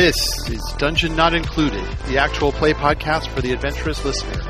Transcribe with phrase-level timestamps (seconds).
[0.00, 4.42] This is Dungeon Not Included, the actual play podcast for the adventurous listener.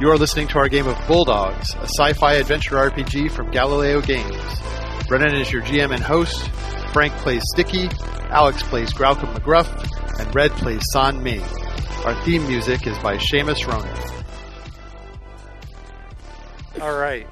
[0.00, 4.00] You are listening to our game of Bulldogs, a sci fi adventure RPG from Galileo
[4.00, 4.60] Games.
[5.08, 6.48] Brennan is your GM and host,
[6.92, 7.88] Frank plays Sticky,
[8.30, 11.42] Alex plays Graucom McGruff, and Red plays San Ming.
[12.04, 13.92] Our theme music is by Seamus Ronan.
[16.80, 17.26] All right.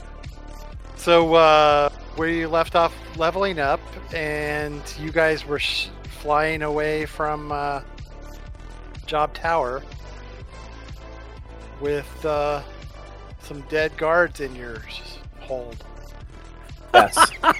[0.96, 3.80] So uh, we left off leveling up,
[4.12, 5.86] and you guys were sh-
[6.24, 7.82] flying away from uh,
[9.04, 9.82] Job Tower
[11.82, 12.62] with uh,
[13.42, 14.78] some dead guards in your
[15.40, 15.84] hold.
[16.94, 17.18] Yes.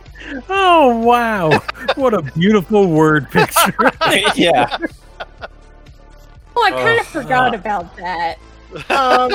[0.48, 1.50] Oh wow!
[1.96, 3.74] what a beautiful word picture.
[4.34, 4.74] yeah.
[6.56, 7.60] Oh, I kind Oh, of forgot fuck.
[7.60, 8.38] about that.
[8.88, 9.30] Um,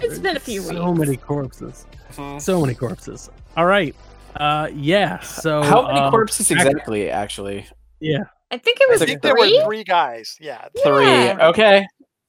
[0.00, 0.72] it's been a few weeks.
[0.72, 1.84] so many corpses.
[2.12, 2.40] Mhm.
[2.40, 3.28] So many corpses.
[3.58, 3.94] All right.
[4.38, 5.18] Uh, yeah.
[5.20, 7.10] So How many um, corpses exactly?
[7.10, 7.66] Actually,
[8.00, 8.24] Yeah.
[8.50, 9.30] I think it was I I think three.
[9.30, 10.36] there were three guys.
[10.40, 10.68] Yeah.
[10.84, 11.04] three.
[11.04, 11.48] Yeah.
[11.48, 11.86] Okay.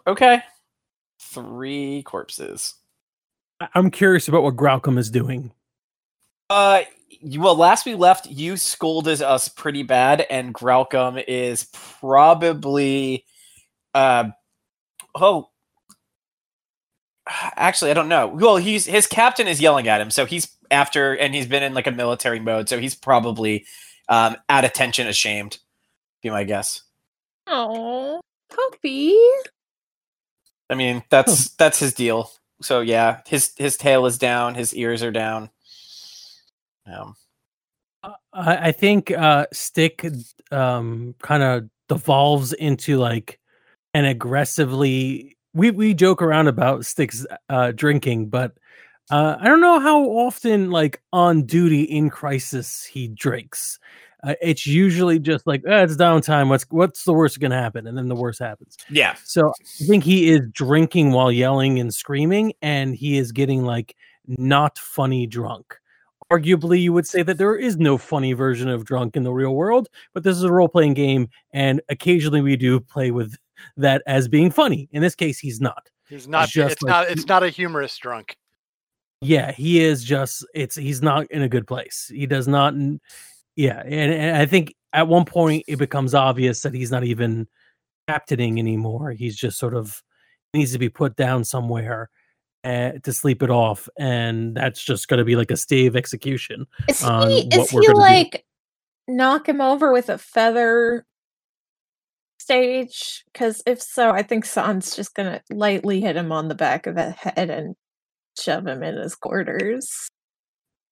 [0.08, 0.42] Okay.
[1.20, 2.76] Three corpses.
[3.60, 5.52] I- I'm curious about what Graucom is doing.
[6.50, 6.82] Uh,
[7.36, 11.68] well, last we left, you scolded us pretty bad, and Graucom is
[12.00, 13.26] probably,
[13.94, 14.30] uh,
[15.16, 15.50] oh,
[17.28, 18.28] actually, I don't know.
[18.28, 21.74] Well, he's his captain is yelling at him, so he's after, and he's been in
[21.74, 23.66] like a military mode, so he's probably
[24.10, 25.58] um at attention, ashamed.
[26.24, 26.82] Be my guess.
[27.48, 29.16] Oh, puppy.
[30.70, 32.32] I mean, that's that's his deal.
[32.62, 35.50] So yeah, his his tail is down, his ears are down.
[36.86, 37.16] Um,
[38.04, 40.06] Uh, I, I think uh, Stick
[40.52, 43.40] um, kind of devolves into like
[43.94, 45.38] an aggressively.
[45.54, 48.58] We we joke around about Stick's uh, drinking, but
[49.12, 53.80] uh, I don't know how often, like on duty in crisis, he drinks.
[54.24, 56.50] Uh, it's usually just like eh, it's downtime.
[56.50, 58.76] What's what's the worst going to happen, and then the worst happens.
[58.90, 63.64] yeah, So I think he is drinking while yelling and screaming, and he is getting
[63.64, 63.96] like
[64.28, 65.76] not funny drunk.
[66.32, 69.56] Arguably, you would say that there is no funny version of drunk in the real
[69.56, 73.38] world, but this is a role playing game, and occasionally we do play with
[73.78, 74.90] that as being funny.
[74.92, 75.90] In this case, he's not.
[76.10, 76.50] He's not.
[76.50, 77.10] just it's like- not.
[77.10, 78.36] It's not a humorous drunk.
[79.22, 80.46] Yeah, he is just.
[80.54, 82.12] It's he's not in a good place.
[82.14, 82.74] He does not.
[83.56, 87.48] Yeah, and, and I think at one point it becomes obvious that he's not even
[88.08, 89.12] captaining anymore.
[89.12, 90.02] He's just sort of
[90.54, 92.10] needs to be put down somewhere
[92.64, 96.66] uh, to sleep it off, and that's just going to be like a stave execution.
[96.88, 97.08] Is he?
[97.08, 97.94] Is he gonna do.
[97.94, 98.46] like
[99.08, 101.06] knock him over with a feather
[102.40, 103.24] stage?
[103.34, 106.96] Because if so, I think San's just gonna lightly hit him on the back of
[106.96, 107.76] the head and
[108.40, 110.10] shove him in his quarters.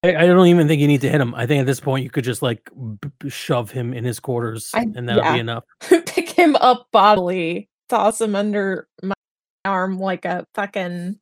[0.04, 1.34] I, I don't even think you need to hit him.
[1.34, 2.70] I think at this point you could just like
[3.02, 5.34] b- b- shove him in his quarters, I- and that'll yeah.
[5.34, 5.64] be enough.
[5.82, 9.16] Pick him up bodily, toss him under my
[9.64, 11.20] arm like a fucking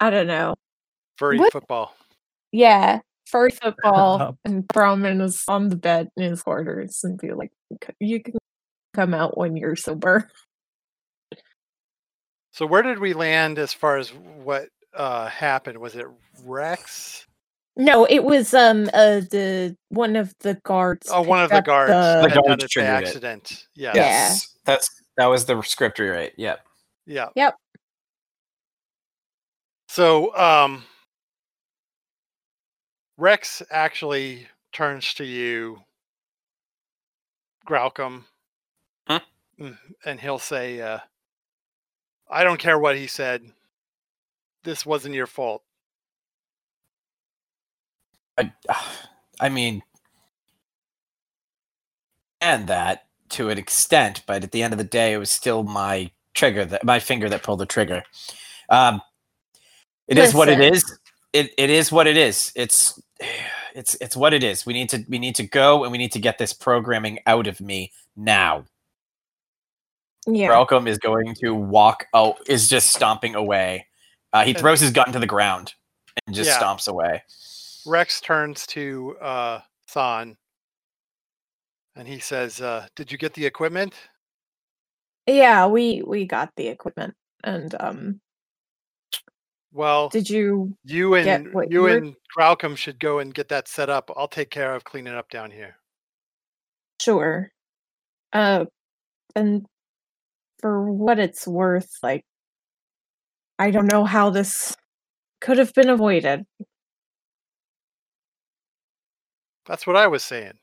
[0.00, 0.54] I don't know.
[1.16, 1.52] Furry What?
[1.52, 1.94] football.
[2.52, 4.36] Yeah, furry football, Up.
[4.44, 7.50] and throw him in his on the bed in his quarters, and be like,
[7.98, 8.34] "You can
[8.94, 10.30] come out when you're sober."
[12.52, 15.78] So where did we land as far as what uh, happened?
[15.78, 16.06] Was it
[16.44, 17.26] Rex?
[17.76, 21.08] No, it was um uh the one of the guards.
[21.10, 21.92] Oh, one of the guards.
[21.92, 23.66] The had guards done it by triggered accident.
[23.76, 23.92] Yeah.
[23.94, 24.02] Yeah.
[24.02, 26.32] yes, that's that was the script rewrite.
[26.36, 26.60] Yep.
[27.06, 27.28] Yeah.
[27.36, 27.54] Yep.
[29.88, 30.84] So, um,
[33.16, 35.82] Rex actually turns to you,
[37.66, 38.24] Graucom,
[39.06, 39.20] Huh?
[39.58, 40.98] mm, and he'll say, uh,
[42.28, 43.50] "I don't care what he said.
[44.64, 45.62] This wasn't your fault."
[48.38, 48.52] I,
[49.40, 49.82] I mean,
[52.40, 55.62] and that to an extent, but at the end of the day, it was still
[55.62, 58.02] my trigger that my finger that pulled the trigger.
[58.68, 59.02] Um,
[60.06, 60.74] it is what it Listen.
[60.74, 60.98] is.
[61.32, 62.52] It it is what it is.
[62.56, 63.00] It's
[63.74, 64.64] it's it's what it is.
[64.64, 67.46] We need to we need to go and we need to get this programming out
[67.46, 68.64] of me now.
[70.26, 72.36] Yeah, Welcome is going to walk out.
[72.48, 73.87] Is just stomping away.
[74.32, 75.74] Uh, he And- throws his gun to the ground
[76.26, 76.58] and just Yeah.
[76.58, 77.22] stomps away.
[77.86, 80.36] Rex turns to uh, San,
[81.96, 83.94] and he says, uh, "Did you get the equipment?"
[85.26, 85.66] yeah.
[85.66, 87.14] We we got the equipment,
[87.44, 88.20] and um,
[89.72, 90.76] Well, did you?
[90.84, 93.88] you and get what you you were- and Graucom should go and get that set
[93.88, 94.10] up.
[94.16, 95.78] I'll take care of cleaning up down here.
[97.00, 97.50] Sure.
[98.32, 98.66] Uh,
[99.34, 99.66] and
[100.60, 102.24] for what it's worth, like,
[103.58, 104.76] I don't know how this
[105.40, 106.44] could have been avoided.
[109.66, 110.54] That's what I was saying.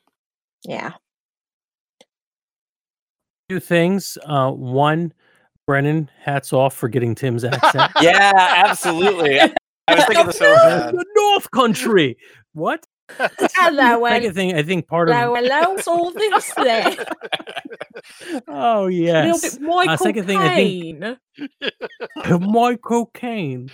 [0.63, 0.93] Yeah.
[3.49, 4.17] Two things.
[4.25, 5.13] Uh, one,
[5.67, 7.91] Brennan, hats off for getting Tim's accent.
[8.01, 9.39] Yeah, absolutely.
[9.87, 10.49] I was thinking the same.
[10.55, 10.95] North- thing.
[10.95, 12.17] the North Country.
[12.53, 12.85] What?
[13.09, 15.15] Hello, Second and thing, I think part of.
[15.15, 17.05] hello, hello, all this there.
[18.47, 21.17] Oh A little yes, bit Michael second thing, I think-
[22.25, 22.39] Caine.
[22.51, 23.69] Michael Caine.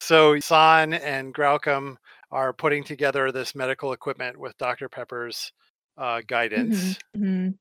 [0.00, 1.96] So San and Graucom
[2.30, 4.88] are putting together this medical equipment with Dr.
[4.88, 5.52] Pepper's
[5.98, 6.98] uh, guidance.
[7.16, 7.54] Mhm.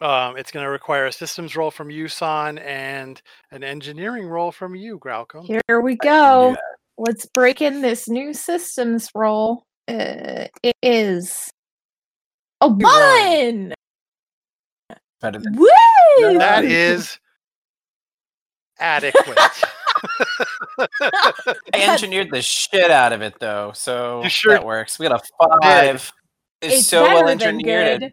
[0.00, 3.20] Um, it's going to require a systems roll from you, San, and
[3.52, 5.44] an engineering roll from you, Graucom.
[5.66, 6.52] Here we go.
[6.54, 6.60] do.
[6.98, 9.64] Let's break in this new systems roll.
[9.88, 11.50] Uh, it is
[12.60, 13.72] a one.
[15.20, 16.38] Better than- Woo!
[16.38, 17.18] That is
[18.78, 19.38] adequate.
[20.78, 24.98] I engineered the shit out of it though, so sure that works.
[24.98, 26.12] We got a five.
[26.60, 28.12] It's, It's so well engineered.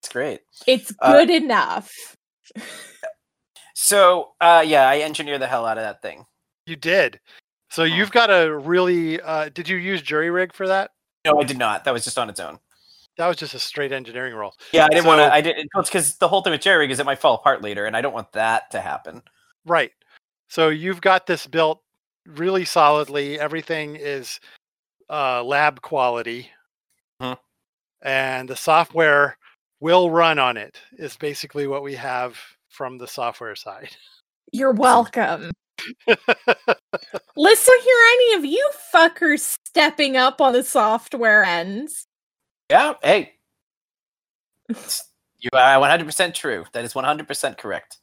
[0.00, 0.40] It's great.
[0.66, 2.16] It's Uh, good enough.
[3.74, 6.24] So, uh, yeah, I engineered the hell out of that thing.
[6.66, 7.20] you did.
[7.70, 9.20] So you've got a really.
[9.20, 10.90] Uh, did you use jury rig for that?
[11.24, 11.84] No, I did not.
[11.84, 12.58] That was just on its own.
[13.16, 14.54] That was just a straight engineering roll.
[14.72, 15.32] Yeah, I didn't want to.
[15.32, 15.68] I didn't.
[15.74, 18.00] It's because the whole thing with Jerry is it might fall apart later, and I
[18.00, 19.22] don't want that to happen.
[19.66, 19.92] Right.
[20.48, 21.82] So you've got this built
[22.26, 23.38] really solidly.
[23.38, 24.40] Everything is
[25.10, 26.48] uh, lab quality.
[27.20, 27.36] Mhm.
[28.02, 29.36] And the software
[29.80, 32.38] will run on it, is basically what we have
[32.68, 33.94] from the software side.
[34.52, 35.50] You're welcome.
[37.36, 42.06] Let's not hear any of you fuckers stepping up on the software ends.
[42.70, 42.94] Yeah.
[43.02, 43.34] Hey,
[44.68, 46.64] you are one hundred percent true.
[46.72, 47.98] That is one hundred percent correct.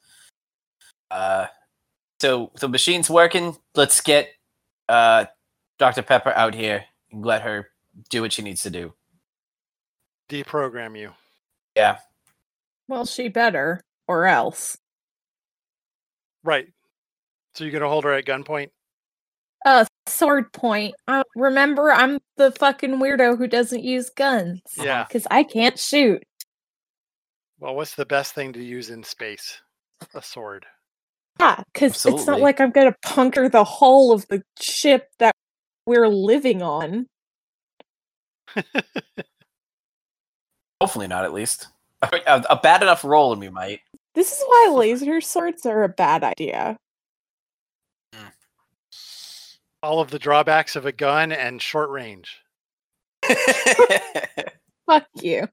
[1.09, 1.47] Uh,
[2.19, 3.55] so the machine's working.
[3.75, 4.29] Let's get
[4.89, 5.25] uh
[5.79, 6.01] Dr.
[6.01, 7.69] Pepper out here and let her
[8.09, 8.93] do what she needs to do.
[10.29, 11.11] Deprogram you.
[11.75, 11.97] Yeah.
[12.87, 14.77] Well, she better, or else.
[16.43, 16.67] Right.
[17.57, 18.69] So you're going to hold her at gunpoint?
[19.65, 20.93] Uh, sword point.
[21.07, 24.61] Uh, remember, I'm the fucking weirdo who doesn't use guns.
[24.77, 25.05] Yeah.
[25.05, 26.21] Because I can't shoot.
[27.59, 29.59] Well, what's the best thing to use in space?
[30.13, 30.67] A sword.
[31.39, 35.33] Yeah, because it's not like I'm gonna puncture the hull of the ship that
[35.87, 37.07] we're living on.
[40.79, 41.69] Hopefully not, at least.
[42.03, 43.79] A, a bad enough roll, and we might.
[44.13, 46.77] This is why laser swords are a bad idea.
[49.83, 52.41] All of the drawbacks of a gun and short range.
[54.87, 55.47] Fuck you.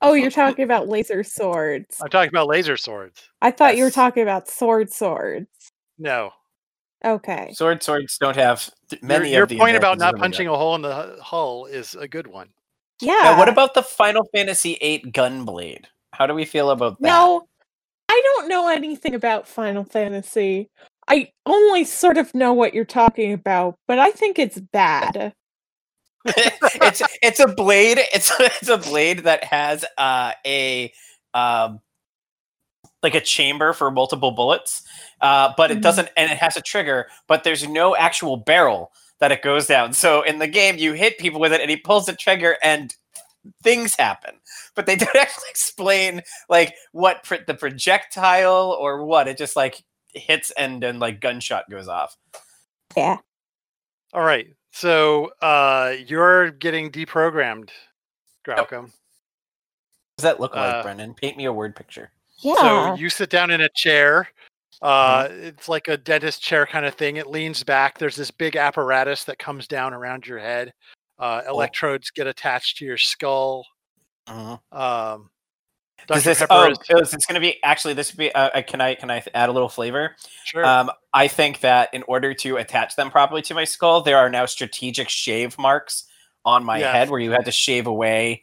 [0.00, 1.96] Oh, you're talking about laser swords.
[2.02, 3.22] I'm talking about laser swords.
[3.40, 5.46] I thought you were talking about sword swords.
[5.98, 6.32] No.
[7.04, 7.52] Okay.
[7.52, 10.20] Sword swords don't have th- Your, many your of the point about not of gun.
[10.30, 12.48] punching a hole in the hull is a good one.
[13.00, 13.20] Yeah.
[13.24, 15.86] Now, what about the Final Fantasy VIII Gunblade?
[16.12, 17.06] How do we feel about that?
[17.08, 17.46] No,
[18.08, 20.70] I don't know anything about Final Fantasy.
[21.08, 25.34] I only sort of know what you're talking about, but I think it's bad.
[26.26, 27.98] it's it's a blade.
[28.14, 30.92] It's it's a blade that has uh, a
[31.34, 31.80] um,
[33.02, 34.82] like a chamber for multiple bullets,
[35.20, 35.82] uh, but it Mhm.
[35.82, 39.92] doesn't, and it has a trigger, but there's no actual barrel that it goes down.
[39.92, 42.94] So in the game, you hit people with it, and he pulls the trigger, and
[43.64, 44.36] things happen.
[44.76, 49.26] But they don't actually explain like what pr- the projectile or what.
[49.26, 49.82] It just like
[50.14, 52.16] hits and then like gunshot goes off.
[52.96, 53.18] Yeah.
[54.12, 54.48] All right.
[54.72, 57.70] So uh, you're getting deprogrammed,
[58.46, 58.90] Graucom.
[60.16, 61.14] does that look like, Uh, Brennan?
[61.14, 62.10] Paint me a word picture.
[62.38, 62.54] Yeah.
[62.54, 64.28] So you sit down in a chair.
[64.80, 65.44] Uh, Mm-hmm.
[65.44, 67.16] It's like a dentist chair kind of thing.
[67.16, 67.98] It leans back.
[67.98, 70.72] There's this big apparatus that comes down around your head.
[71.18, 73.64] Uh, electrodes get attached to your skull.
[74.26, 74.56] Uh-huh.
[74.72, 75.30] Um,
[76.06, 76.14] Dr.
[76.18, 76.38] Does this?
[76.40, 77.94] Pepper Oh, is is this going to be actually?
[77.94, 78.32] This would be.
[78.32, 78.94] Uh, uh, can I?
[78.94, 80.16] Can I add a little flavor?
[80.44, 80.64] sure.
[80.66, 84.28] Um, I think that in order to attach them properly to my skull, there are
[84.30, 86.04] now strategic shave marks
[86.44, 86.92] on my Yes.
[86.92, 88.42] head where you had to shave away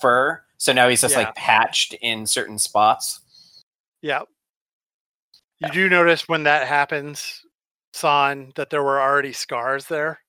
[0.00, 0.42] fur.
[0.58, 1.20] So now he's just Yeah.
[1.24, 3.20] like patched in certain spots.
[4.02, 4.22] yeah.
[5.60, 7.42] You do notice when that happens,
[7.92, 10.20] San, that there were already scars there.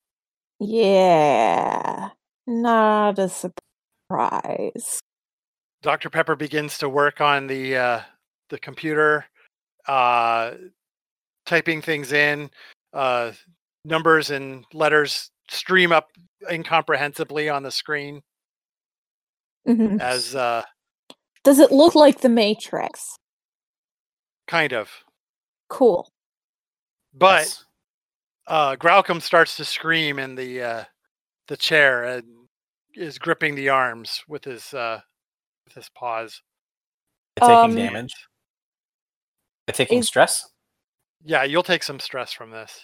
[0.59, 2.09] yeah.
[2.48, 5.00] Not a surprise.
[5.81, 6.09] Dr.
[6.09, 8.01] Pepper begins to work on the uh,
[8.50, 9.25] the computer,
[9.88, 10.51] uh,
[11.45, 12.50] typing things in.
[12.93, 13.31] Uh,
[13.86, 16.09] numbers and letters stream up
[16.51, 18.21] incomprehensibly on the screen
[19.67, 20.00] Mhm.
[20.01, 20.63] as uh,
[21.43, 23.15] Does it look like the Matrix?
[24.48, 24.89] kind of.
[25.69, 26.09] Cool.
[27.13, 27.65] But Yes.
[28.48, 30.83] uh, Graucom starts to scream in the uh,
[31.48, 32.48] the chair and
[32.95, 35.01] is gripping the arms with his uh,
[35.75, 36.41] with pause?
[37.38, 37.49] paws.
[37.49, 38.13] taking um, damage.
[39.71, 40.47] Taking Is- stress.
[41.23, 42.79] Yeah, you'll take some stress from this.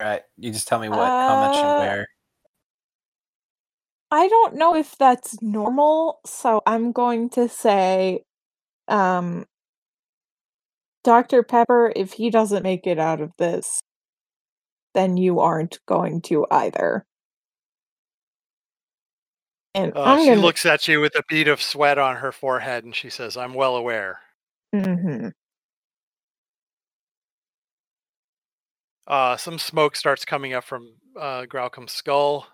[0.00, 0.22] All right.
[0.36, 2.06] You just tell me what, how much, Uh, and where.
[4.10, 8.22] I don't know if that's normal, so I'm going to say,
[8.86, 9.46] um,
[11.02, 11.42] Dr.
[11.42, 13.80] Pepper, if he doesn't make it out of this,
[14.94, 17.04] then you aren't going to either.
[19.74, 20.40] And Uh, I'm she gonna.
[20.40, 23.54] looks at you with a bead of sweat on her forehead and she says, I'm
[23.54, 24.20] well aware.
[24.74, 25.32] Mhm.
[29.06, 32.46] Uh, some smoke starts coming up from uh, Graucom's skull.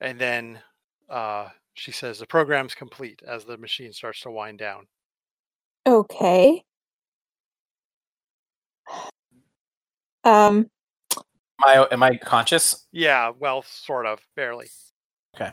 [0.00, 0.60] And then
[1.08, 4.86] uh, she says, The program's complete as the machine starts to wind down.
[5.86, 6.64] Okay.
[10.24, 10.70] Um.
[11.16, 12.86] Am I am I conscious?
[12.92, 14.68] Yeah, well, sort of, barely.
[15.34, 15.52] Okay.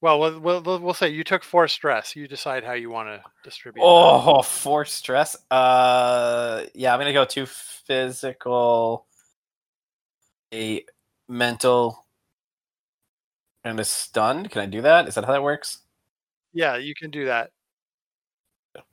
[0.00, 2.14] Well, we'll, we'll, we'll we'll say you took four stress.
[2.14, 3.82] You decide how you want to distribute.
[3.82, 3.86] that.
[3.88, 5.36] Oh, force stress.
[5.50, 9.06] Uh, yeah, I'm gonna go two physical,
[10.54, 10.84] a
[11.28, 12.06] mental,
[13.64, 14.50] and a stunned.
[14.50, 15.08] Can I do that?
[15.08, 15.78] Is that how that works?
[16.52, 17.50] Yeah, you can do that.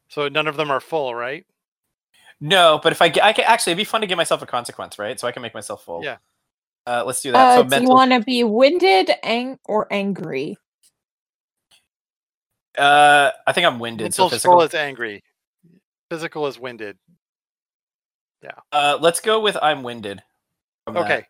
[0.09, 1.45] So none of them are full, right?
[2.39, 4.45] No, but if I get, I can actually, it'd be fun to give myself a
[4.45, 5.19] consequence, right?
[5.19, 6.03] So I can make myself full.
[6.03, 6.17] Yeah.
[6.87, 7.51] Uh, let's do that.
[7.51, 7.89] Uh, so do mental.
[7.89, 10.57] you want to be winded, ang- or angry?
[12.77, 14.13] uh, I think I'm winded.
[14.13, 14.61] So physical.
[14.61, 15.23] is angry.
[16.11, 16.97] Physical is winded.
[18.43, 18.51] Yeah.
[18.71, 20.21] Uh, let's go with I'm winded.
[20.85, 21.03] from that.
[21.05, 21.25] Okay.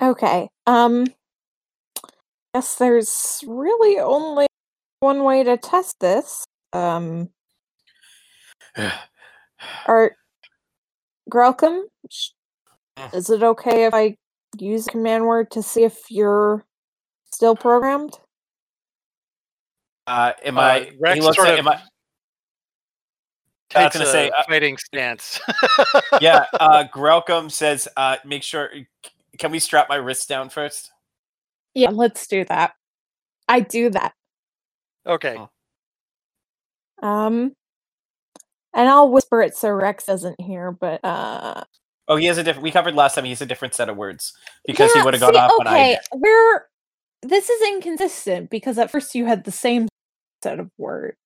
[0.00, 0.48] Okay.
[0.66, 1.06] Um.
[2.54, 4.46] Guess there's really only
[5.00, 6.44] one way to test this.
[6.72, 7.30] Um.
[9.86, 10.16] Are
[11.30, 12.30] Grelcom, sh-
[12.98, 13.14] Mm.
[13.14, 14.16] is it okay if I
[14.58, 16.64] use command word to see if you're
[17.32, 18.18] still programmed?
[20.06, 20.92] Uh, am Uh, I?
[20.98, 21.82] Rex he looks sort at, of am I?
[23.74, 25.40] I was takes gonna a say, uh, fighting stance.
[26.20, 26.46] yeah.
[26.60, 28.70] Uh, Grelcom says, uh, make sure.
[29.38, 30.90] Can we strap my wrists down first?
[31.74, 32.74] Yeah, let's do that.
[33.48, 34.12] I do that.
[35.06, 35.38] okay.
[35.38, 35.48] Oh.
[37.08, 37.54] Um,
[38.74, 40.70] and I'll whisper it so Rex doesn't hear.
[40.70, 41.64] But uh,
[42.08, 42.64] Oh, he has a different.
[42.64, 43.24] We covered last time.
[43.24, 44.32] He has a different set of words
[44.66, 45.70] because he would have gone see, off when I.
[45.70, 46.20] Okay, did.
[46.20, 46.62] we're
[47.22, 49.88] this is inconsistent because at first you had the same
[50.42, 51.16] set of words.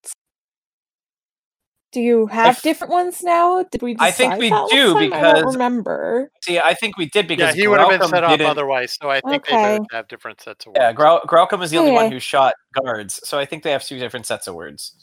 [1.93, 3.63] Do you have f- different ones now?
[3.63, 3.95] Did we?
[3.99, 4.97] I think we do, time?
[4.97, 6.29] I because- don't remember.
[6.43, 9.09] See, I think we did Yeah, because he would have been set up otherwise, so
[9.09, 9.55] I think Okay.
[9.55, 10.77] they both have different sets of words.
[10.79, 13.83] Yeah, Grel- Grelcom is the only one who shot guards, so I think they have
[13.83, 14.93] two different sets of words.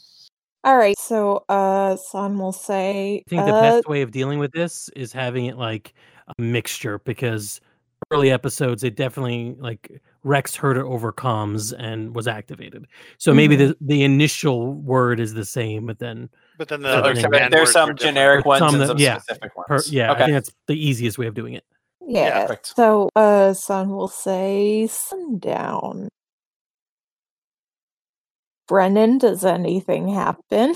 [0.65, 3.21] All right, so uh, San will say.
[3.27, 5.93] I think the uh, best way of dealing with this is having it like
[6.27, 7.61] a mixture because
[8.11, 12.87] early episodes it definitely like Rex heard it over comms and was activated.
[13.19, 13.59] So maybe Mhm.
[13.59, 17.17] the the initial word is the same, but then But then the So other there's
[17.17, 17.99] there's, command there's words some different.
[18.01, 19.67] generic ones Some and that- some yeah, specific ones.
[19.67, 20.23] per, yeah, I okay.
[20.25, 21.63] think that's the easiest way of doing it.
[22.07, 22.41] Yeah.
[22.47, 22.73] Perfect.
[22.75, 26.09] So uh, San will say sundown.
[28.67, 30.75] Brennan, does anything happen?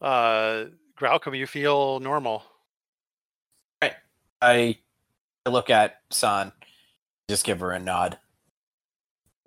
[0.00, 0.66] Uh,
[0.98, 2.42] Graucom, you feel normal.
[4.42, 4.76] I
[5.48, 6.52] look at San,
[7.30, 8.18] just give her a nod.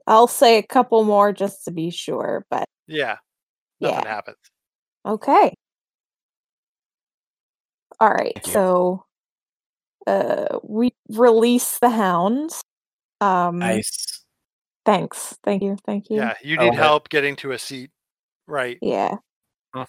[0.08, 3.18] I'll say a couple more just to be sure, but Yeah.
[3.80, 4.08] Nothing Yeah.
[4.08, 4.38] happens.
[5.06, 5.54] okay.
[8.00, 9.06] All right, so
[10.08, 12.62] uh, we release the hounds.
[13.22, 14.24] Um, Nice.
[14.88, 15.38] Thanks.
[15.44, 15.76] Thank you.
[15.86, 16.16] Thank you.
[16.16, 17.92] Yeah, you need love help getting to a seat.
[18.48, 18.78] Right.
[18.82, 19.16] Yeah.
[19.76, 19.86] Huh.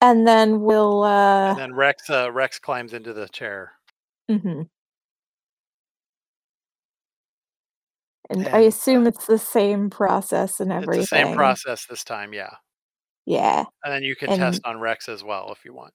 [0.00, 3.72] And then we'll uh And then Rex uh, Rex climbs into the chair.
[4.30, 4.70] mhm.
[8.30, 11.00] And I And, assume it's the same process and It's everything.
[11.02, 12.54] the same process this time, yeah.
[13.26, 13.64] Yeah.
[13.84, 15.92] And then you can And- test on Rex as well if you want.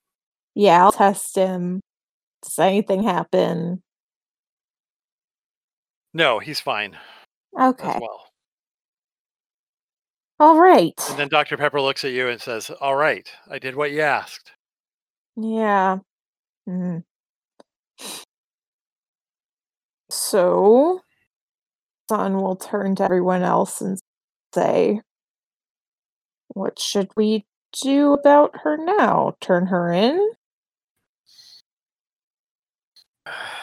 [0.56, 1.82] Yeah, I'll test him.
[2.44, 3.82] Does anything happen?
[6.14, 6.98] No, he's fine
[7.60, 8.00] Okay.
[8.00, 8.28] well.
[10.40, 11.00] All right.
[11.10, 11.58] And then Dr.
[11.58, 14.52] Pepper looks at you and says, "All right, I did what you asked."
[15.38, 16.00] Yeah.
[16.68, 17.04] Mhm.
[20.10, 21.02] So,
[22.10, 24.00] Son will turn to everyone else and
[24.54, 25.02] say,
[26.50, 27.46] What should we
[27.84, 29.36] do about her now?
[29.42, 30.32] Turn her in?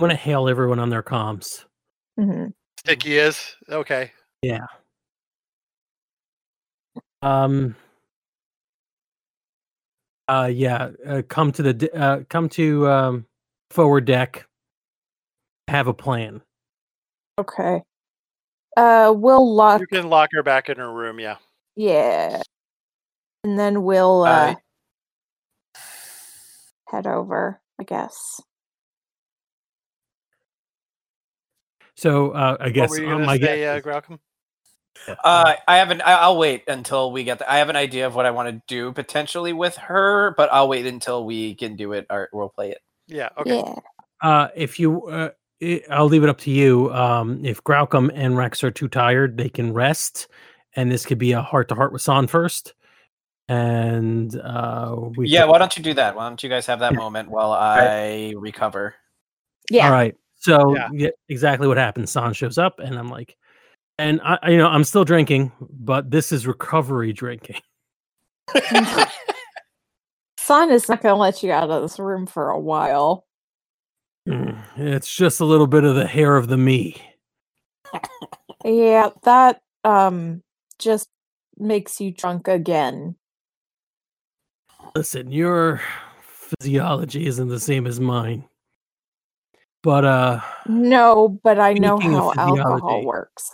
[0.00, 1.66] I'm gonna hail everyone on their comms.
[2.18, 2.46] hmm
[2.78, 4.12] Sticky is okay.
[4.40, 4.64] Yeah.
[7.20, 7.76] Um.
[10.26, 10.48] Uh.
[10.50, 10.92] Yeah.
[11.06, 12.20] Uh, come to the d- uh.
[12.30, 13.26] Come to um.
[13.72, 14.46] Forward deck.
[15.68, 16.40] Have a plan.
[17.38, 17.82] Okay.
[18.78, 19.82] Uh, we'll lock.
[19.82, 21.20] You can lock her back in her room.
[21.20, 21.36] Yeah.
[21.76, 22.40] Yeah.
[23.44, 24.54] And then we'll uh,
[25.74, 25.78] Uh,
[26.88, 28.40] head over, I guess.
[32.00, 34.18] So uh, I guess what were you um, going my to say, guess uh.
[35.22, 36.00] Uh, I haven't.
[36.00, 37.38] I- I'll wait until we get.
[37.40, 40.50] The, I have an idea of what I want to do potentially with her, but
[40.50, 42.78] I'll wait until we can do it or we'll play it.
[43.06, 43.56] Yeah, okay.
[43.58, 43.74] Yeah.
[44.22, 45.30] Uh, if you, uh,
[45.62, 46.90] i I'll leave it up to you.
[46.92, 50.28] Um, if Graucom and Rex are too tired, they can rest,
[50.74, 52.72] and this could be a heart to heart with San first.
[53.48, 56.16] And uh, we yeah, could- why don't you do that?
[56.16, 56.98] Why don't you guys have that Yeah.
[56.98, 58.94] moment while I recover?
[59.70, 59.86] Yeah.
[59.86, 60.16] All right.
[60.40, 60.88] So Yeah.
[60.92, 61.08] yeah.
[61.28, 62.10] exactly what happens.
[62.10, 63.36] San shows up, and I'm like,
[63.98, 67.60] and I, I- you know, I'm still drinking, but this is recovery drinking.
[70.38, 73.24] Son is not going to let you out of this room for a while.
[74.28, 76.96] Mm, It's just a little bit of the hair of the me.
[78.62, 80.42] Yeah, that um
[80.78, 81.08] just
[81.56, 83.16] makes you drunk again.
[84.94, 85.80] Listen, your
[86.20, 88.44] physiology isn't the same as mine.
[89.82, 93.50] But uh No, but I know how alcohol works.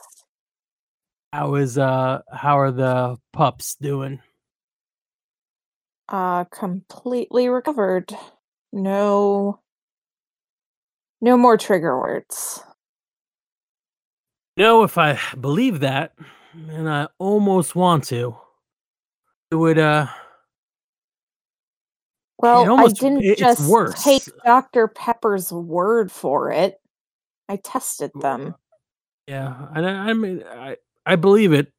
[1.33, 4.21] how is uh how are the pups doing?
[6.09, 8.12] Uh completely recovered.
[8.73, 9.61] No
[11.21, 12.62] no more trigger words.
[14.56, 16.12] No, if I believe that,
[16.54, 18.37] and I almost want to,
[19.50, 20.06] it would uh
[22.38, 24.02] Well, almost- I didn't it- just worse.
[24.02, 24.88] take Dr.
[24.88, 26.81] Pepper's word for it.
[27.49, 28.55] I tested them.
[29.26, 31.72] yeah, and I, I mean I I believe it,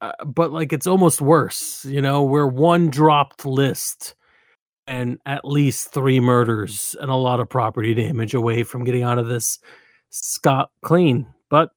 [0.00, 1.84] uh, but like it's almost worse.
[1.84, 4.14] You know, we're one dropped list
[4.86, 9.18] and at least three murders and a lot of property damage away from getting out
[9.18, 9.58] of this
[10.10, 11.26] scot clean.
[11.50, 11.70] But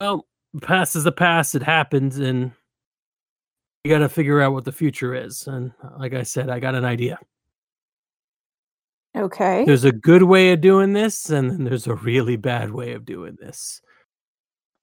[0.00, 1.54] well, the past is the past.
[1.54, 2.50] It happens, and
[3.84, 5.46] you got to figure out what the future is.
[5.46, 7.18] And uh, like I said, I got an idea.
[9.18, 9.64] Okay.
[9.64, 13.04] There's a good way of doing this, and then there's a really bad way of
[13.04, 13.80] doing this.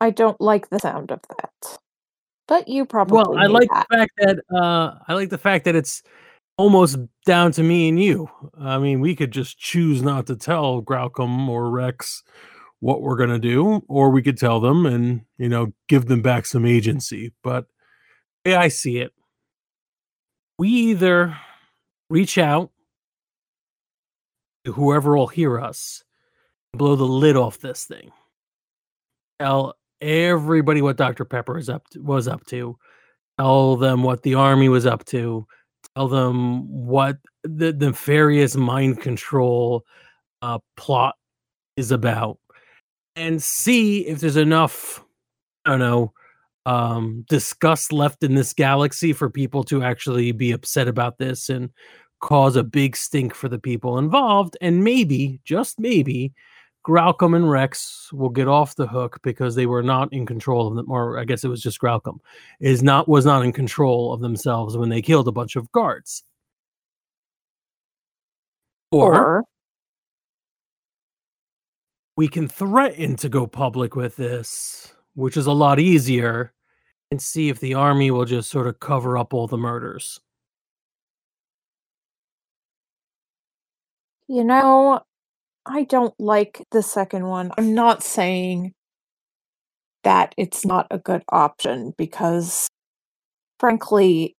[0.02, 1.78] I don't like the sound of that.
[2.48, 3.88] But you probably Well, I like that.
[3.90, 6.04] the fact that uh, I like the fact that it's
[6.58, 8.30] almost down to me and you.
[8.60, 12.24] I mean, we could just choose not to tell Graucom or Rex
[12.82, 16.46] what we're gonna do, or we could tell them and you know give them back
[16.46, 17.34] some agency.
[17.42, 17.66] But
[18.44, 19.12] the way I see it,
[20.60, 21.36] we either
[22.10, 22.75] reach out to
[24.66, 26.04] whoever will hear us,
[26.74, 28.12] blow the lid off this thing,
[29.40, 31.26] tell everybody what Dr.
[31.26, 32.78] Pepper is up to, was up to,
[33.38, 35.46] tell them what the army was up to,
[35.96, 39.86] tell them what the nefarious mind control
[40.42, 41.16] uh, plot
[41.78, 42.40] is about,
[43.16, 45.04] and see if there's enough,
[45.66, 46.14] I don't know,
[46.66, 51.70] um, disgust left in this galaxy for people to actually be upset about this and
[52.22, 54.58] cause a big stink for the people involved.
[54.62, 56.34] And maybe, just maybe,
[56.86, 60.76] Graucom and Rex will get off the hook because they were not in control of
[60.76, 62.20] them, or I guess it was just Graucom,
[62.60, 66.24] is not was not in control of themselves when they killed a bunch of guards.
[68.92, 69.44] Or, Or
[72.16, 76.54] we can threaten to go public with this, which is a lot easier,
[77.12, 80.22] and see if the army will just sort of cover up all the murders.
[84.28, 85.02] You know,
[85.66, 87.52] I don't like the second one.
[87.58, 88.74] I'm not saying
[90.04, 92.68] that it's not a good option because,
[93.60, 94.36] frankly,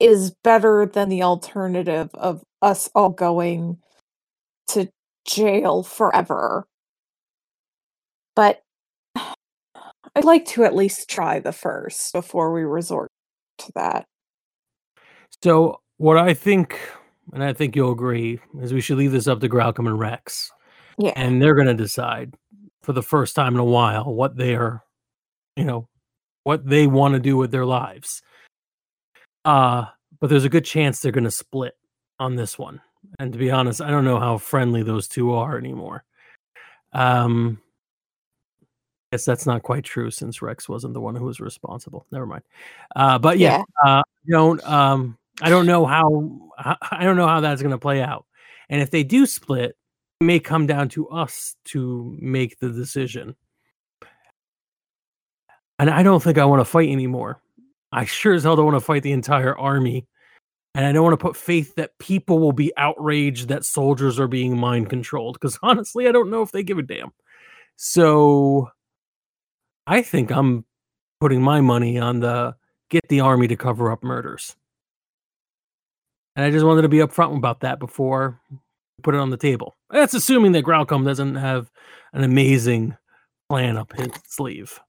[0.00, 3.78] is better than the alternative of us all going
[4.68, 4.88] to
[5.26, 6.66] jail forever.
[8.34, 8.62] But
[9.16, 13.10] I'd like to at least try the first before we resort
[13.58, 14.06] to that.
[15.42, 16.78] So, what I think,
[17.32, 20.50] and I think you'll agree, is we should leave this up to Graucom and Rex.
[20.98, 21.12] Yeah.
[21.16, 22.34] and they're going to decide
[22.82, 24.82] for the first time in a while what they're
[25.56, 25.88] you know
[26.44, 28.22] what they want to do with their lives.
[29.44, 29.86] Uh
[30.20, 31.74] but there's a good chance they're going to split
[32.18, 32.82] on this one.
[33.18, 36.04] And to be honest i don't know how friendly those two are anymore.
[36.92, 37.62] Um
[39.10, 42.04] guess that's not quite true since rex wasn't the one who was responsible.
[42.12, 42.42] Never mind.
[42.94, 46.50] Uh but yeah, uh you don't um i don't know how
[46.90, 48.26] i don't know how that's going to play out
[48.68, 49.76] and if they do split
[50.20, 53.34] it may come down to us to make the decision.
[55.78, 57.40] And I don't think I want to fight anymore.
[57.90, 60.06] I sure as hell don't want to fight the entire army.
[60.74, 64.28] And I don't want to put faith that people will be outraged that soldiers are
[64.28, 65.36] being mind controlled.
[65.40, 67.12] Because honestly, I don't know if they give a damn.
[67.76, 68.70] So
[69.86, 70.66] I think I'm
[71.18, 72.54] putting my money on the
[72.90, 74.54] get the army to cover up murders.
[76.36, 78.40] And I just wanted to be upfront about that before
[79.02, 79.76] put it on the table.
[79.90, 81.70] That's assuming that Graucom doesn't have
[82.12, 82.96] an amazing
[83.48, 84.80] plan up his sleeve.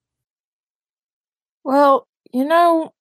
[1.63, 2.93] Well, you know,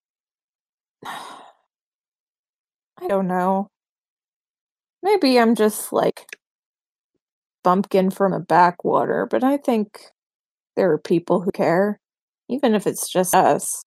[1.04, 3.68] I don't know.
[5.02, 6.26] Maybe I'm just like
[7.62, 10.00] bumpkin from a backwater, but I think
[10.76, 11.98] there are people who care,
[12.48, 13.82] even if it's just us.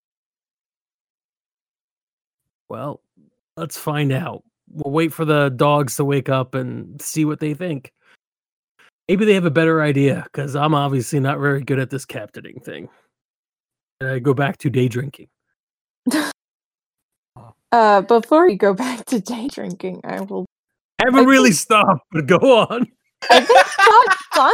[2.69, 3.01] Well,
[3.57, 4.43] let's find out.
[4.69, 7.91] We'll wait for the dogs to wake up and see what they think.
[9.07, 12.59] Maybe they have a better idea because I'm obviously not very good at this captaining
[12.61, 12.89] thing.
[13.99, 15.27] And I go back to day drinking.
[17.71, 20.45] Uh, before you go back to day drinking, I will.
[21.01, 22.85] I haven't I really think- stopped, but go on.
[23.31, 24.05] I think Son,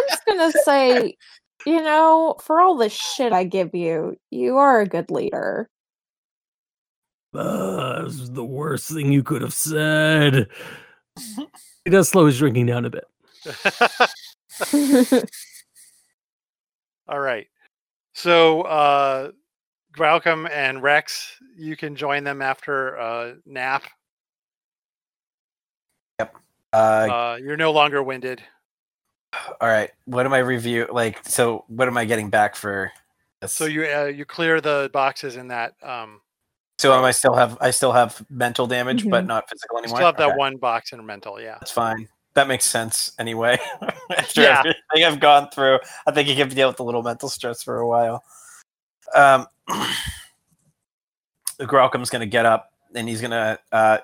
[0.07, 1.15] Son's gonna say,
[1.65, 5.67] you know, for all the shit I give you, you are a good leader.
[7.33, 10.47] Uh, this is the worst thing you could have said.
[11.85, 13.05] He does slow his drinking down a bit.
[17.07, 17.47] All right.
[18.13, 19.31] So, uh,
[19.95, 23.83] Graucom and Rex, you can join them after uh, nap.
[26.19, 26.25] Uh,
[26.73, 28.41] Uh, you're no longer winded.
[29.61, 29.91] all right.
[30.05, 30.87] What am I review?
[30.91, 32.91] Like, so what am I getting back for?
[33.41, 33.53] This?
[33.53, 35.73] So you uh, you clear the boxes in that.
[35.81, 36.21] Um,
[36.79, 39.27] so am I still have I still have mental damage, but Mhm.
[39.27, 39.97] not physical you anymore.
[39.97, 41.39] still have that Okay, one box in mental.
[41.41, 41.57] Yeah.
[41.59, 42.07] That's fine.
[42.35, 43.59] That makes sense anyway.
[44.17, 44.59] After Yeah.
[44.59, 47.79] everything I've gone through, I think you can deal with a little mental stress for
[47.79, 48.23] a while.
[49.15, 49.47] Um,
[51.59, 53.97] Graucom's going to get up and he's going to uh,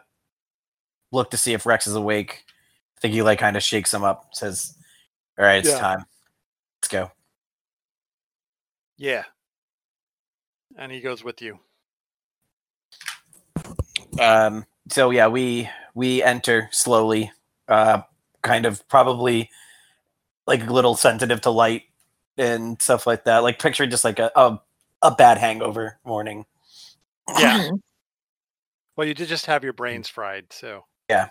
[1.12, 2.44] look to see if Rex is awake.
[2.98, 4.76] I think he like kind of shakes him up, says,
[5.40, 5.80] "All right, it's Yeah.
[5.80, 6.06] time.
[6.82, 7.12] Let's go."
[8.98, 9.24] Yeah.
[10.78, 11.60] And he goes with you.
[14.20, 17.32] Um so yeah we we enter slowly
[17.68, 18.02] uh
[18.44, 19.50] kind of probably
[20.48, 21.84] like a little sensitive to light
[22.38, 24.60] and stuff like that like picture just like a a,
[25.02, 26.46] a bad hangover morning
[27.40, 27.70] Yeah.
[28.98, 30.46] Well, you did just have your brains fried.
[30.54, 31.28] So yeah.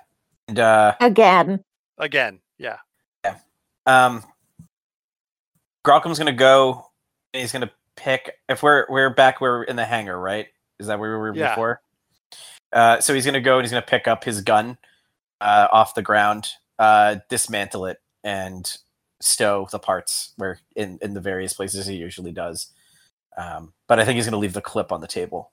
[0.49, 1.65] and uh Again.
[1.97, 2.77] again, yeah.
[3.25, 3.37] Yeah.
[3.87, 4.23] Um
[5.83, 6.91] Graucom's gonna go
[7.33, 10.99] and he's gonna pick if we're we're back we're in the hangar right is that
[10.99, 11.51] where we were Yeah.
[11.51, 11.81] before
[12.75, 14.77] uh so he's gonna go and he's gonna pick up his gun
[15.41, 18.77] uh off the ground uh dismantle it and
[19.21, 22.73] stow the parts where in in the various places he usually does.
[23.37, 25.51] Um but i think he's gonna leave the clip on the table.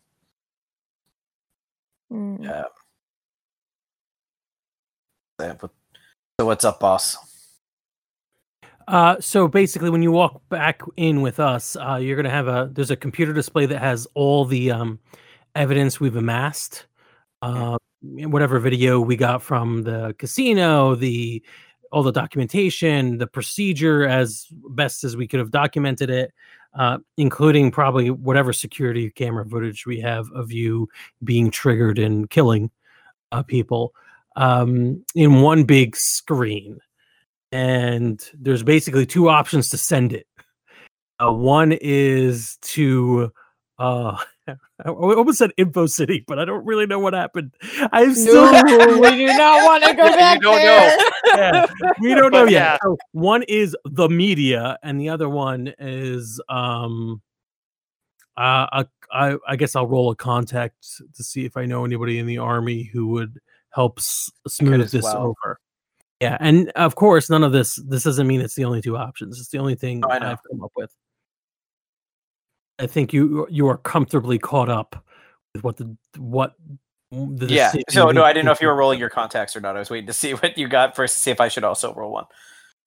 [2.12, 2.46] Mm.
[2.50, 2.66] uh,
[5.40, 5.70] so
[6.40, 7.18] so what's up boss?
[8.88, 12.70] Uh, so basically, when you walk back in with us, uh, you're gonna have a
[12.74, 15.00] there's a computer display that has all the um,
[15.56, 16.86] evidence we've amassed,
[17.42, 21.44] uh, whatever video we got from the casino, the
[21.92, 26.32] all the documentation, the procedure as best as we could have documented it,
[26.74, 30.88] uh, including probably whatever security camera footage we have of you
[31.24, 32.72] being triggered and killing
[33.34, 33.94] uh, people
[34.38, 36.80] um, in one big screen
[37.52, 40.28] and there's basically two options to send it.
[41.22, 43.32] Uh, one is to
[43.78, 44.18] uh,
[44.86, 47.54] I almost said Info City, but I don't really know what happened.
[47.92, 50.98] I've still No, we do not want to go You back don't there.
[51.36, 51.66] yeah,
[52.00, 52.52] we don't know yet.
[52.52, 52.78] yeah.
[52.84, 57.22] So one is the media, and the other one is um,
[58.38, 60.76] uh, I, I I guess I'll roll a contact
[61.16, 63.40] to see if I know anybody in the army who would
[63.72, 65.18] help s- smooth this well.
[65.44, 65.60] over.
[66.22, 67.76] Yeah, and of course, none of this.
[67.88, 69.40] This doesn't mean it's the only two options.
[69.40, 70.32] It's the only thing Oh, I.
[70.32, 70.92] I've come up with.
[72.80, 75.04] I think you you are comfortably caught up
[75.54, 76.56] with what the what
[77.12, 79.60] the yeah decision so no i didn't know if you were rolling your contacts or
[79.60, 81.66] not i was waiting to see what you got first to see if i should
[81.66, 82.24] also roll one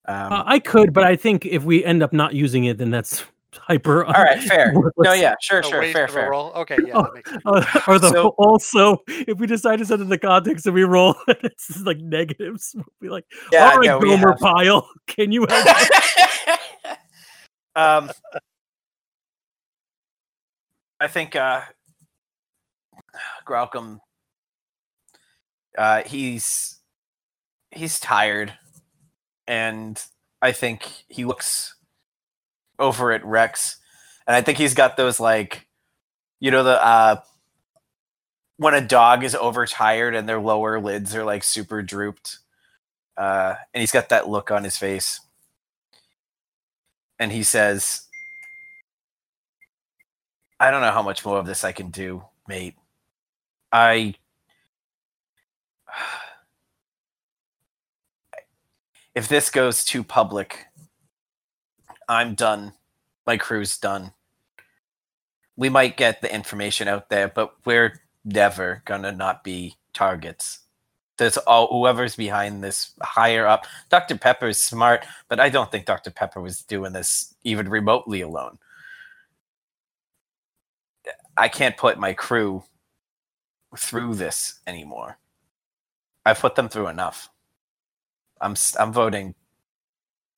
[0.07, 2.89] um, Uh, I could, but I think if we end up not using it, then
[2.91, 4.03] that's hyper.
[4.05, 6.51] all right fair no yeah sure A sure fair fair roll.
[6.55, 7.41] Okay, yeah, Oh, that makes sense.
[7.45, 10.83] Uh, or the So- also, if we decide to send in the context and we
[10.83, 12.71] roll, it's just like negatives.
[12.75, 15.67] We'll be like, yeah all right, no, we Gomer Pyle, can you help?
[17.75, 18.11] um
[21.05, 21.61] i think uh
[23.47, 23.99] Graucom,
[25.77, 26.79] uh he's
[27.69, 28.53] he's tired.
[29.47, 30.03] And
[30.41, 31.75] i think he looks
[32.79, 33.77] over at rex.
[34.25, 35.67] And i think he's got those like
[36.39, 37.17] you know the uh
[38.57, 42.39] when a dog is overtired and their lower lids are like super drooped
[43.15, 45.21] uh and he's got that look on his face.
[47.19, 48.07] And he says
[50.59, 52.75] i don't know how much more of this i can do mate
[53.71, 54.13] i
[59.15, 60.65] if this goes too public,
[62.07, 62.73] I'm done.
[63.25, 64.11] My crew's done.
[65.55, 70.59] We might get the information out there, but we're never gonna not be targets.
[71.17, 73.65] There's all whoever's behind this higher up.
[73.89, 74.17] Dr.
[74.17, 76.11] Pepper is smart, but I don't think Dr.
[76.11, 78.59] Pepper was doing this even remotely alone.
[81.37, 82.63] I can't put my crew
[83.77, 85.17] through this anymore.
[86.25, 87.29] I've put them through enough.
[88.41, 89.35] I'm I'm voting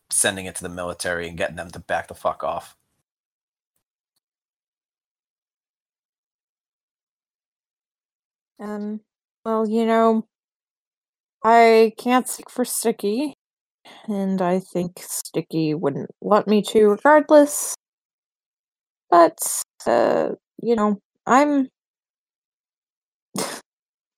[0.09, 2.75] sending it to the military and getting them to back the fuck off.
[8.59, 9.01] Um,
[9.45, 10.27] well, you know,
[11.43, 13.33] I can't speak for Sticky,
[14.07, 17.75] and I think Sticky wouldn't want me to regardless.
[19.09, 19.39] But,
[19.85, 20.31] uh,
[20.61, 21.69] you know, I'm.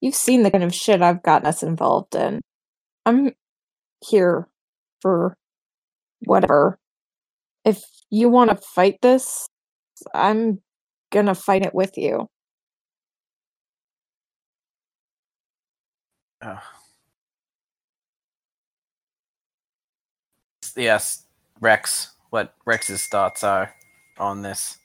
[0.02, 2.41] You've seen the kind of shit I've gotten us involved in.
[3.06, 3.34] I'm
[4.08, 4.47] here
[5.02, 5.36] for
[6.25, 6.80] whatever.
[7.65, 9.47] If you want to fight this,
[10.13, 10.62] I'm
[11.12, 12.28] gonna fight it with you.
[16.41, 16.60] Ugh.
[20.75, 21.25] Yes,
[21.62, 22.12] Rex.
[22.32, 23.75] What Rex's thoughts are
[24.19, 24.78] on this?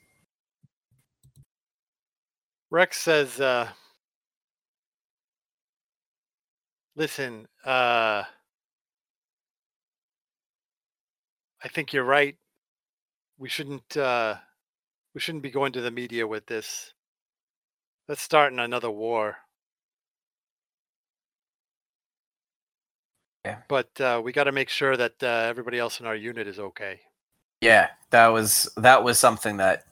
[2.74, 3.68] Rex says, uh,
[6.96, 8.24] "Listen, uh,
[11.62, 12.37] I think you're right.
[13.38, 14.38] We shouldn't, uh,
[15.14, 16.94] we shouldn't be going to the media with this.
[18.08, 19.37] Let's start in another war.
[23.44, 23.58] Yeah.
[23.68, 26.58] But uh, we got to make sure that uh, everybody else in our unit is
[26.58, 27.02] okay.
[27.60, 29.84] Yeah, that was that was something that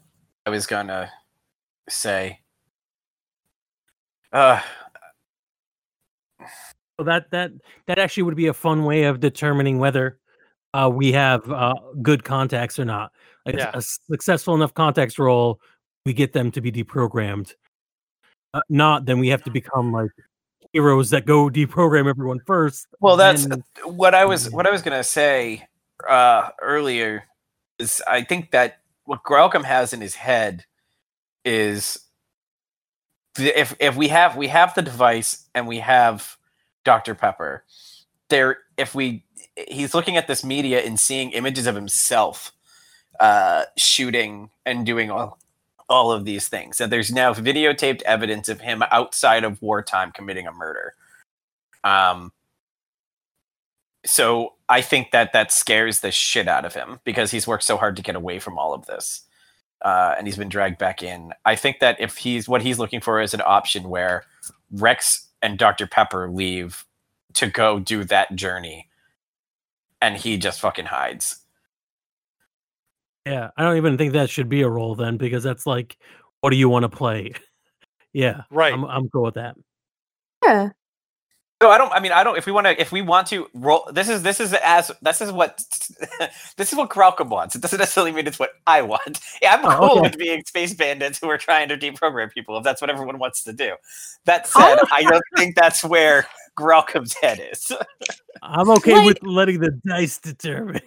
[0.45, 1.13] I was gonna
[1.89, 2.42] say.
[4.33, 4.61] Uh,
[6.99, 7.51] So that that
[7.87, 10.19] that actually would be a fun way of determining whether
[10.75, 13.13] uh, we have uh, good contacts or not.
[13.47, 13.71] Like Yeah.
[13.75, 15.59] a successful enough contacts roll,
[16.07, 17.55] we get them to be deprogrammed.
[18.55, 20.11] Uh, not, then we have to become like
[20.73, 22.87] heroes that go deprogram everyone first.
[23.01, 25.67] well, that's then- what I was what I was gonna say
[26.09, 27.25] uh, earlier.
[27.79, 30.65] Is I think that what Grelcom has in his head
[31.45, 31.99] is
[33.39, 36.37] if if we have we have the device and we have
[36.85, 37.15] Dr.
[37.15, 37.65] Pepper,
[38.29, 39.25] there if we
[39.69, 42.53] he's looking at this media and seeing images of himself
[43.21, 45.39] uh, shooting and doing all
[45.89, 46.79] all of these things.
[46.79, 50.95] That there's now videotaped evidence of him outside of wartime committing a murder.
[51.85, 52.33] Um,
[54.05, 57.77] so I think that that scares the shit out of him because he's worked so
[57.77, 59.23] hard to get away from all of this,
[59.85, 61.33] uh, and he's been dragged back in.
[61.45, 64.25] I think that if he's what he's looking for is an option where
[64.71, 65.87] Rex and Dr.
[65.87, 66.85] Pepper leave
[67.35, 68.89] to go do that journey,
[70.01, 71.41] and he just fucking hides.
[73.27, 75.97] yeah, I don't even think that should be a roll then because that's like,
[76.41, 77.33] what do you want to play?
[78.13, 78.73] yeah, Right.
[78.73, 79.57] I'm I'm cool with that.
[80.45, 80.71] Yeah.
[81.63, 81.93] No, I don't.
[81.93, 82.37] I mean, I don't.
[82.37, 85.21] If we want to, if we want to roll, this is this is as this
[85.21, 85.63] is what
[86.57, 87.55] this is what Krauka wants.
[87.55, 89.21] It doesn't necessarily mean it's what I want.
[89.41, 90.01] Yeah, I'm Oh, cool okay.
[90.01, 93.45] with being space bandits who are trying to deprogram people if that's what everyone wants
[93.45, 93.75] to do.
[94.25, 97.71] That oh, said, I don't think that's where Graucom's head is.
[98.43, 100.81] I'm okay Like- with letting the dice determine.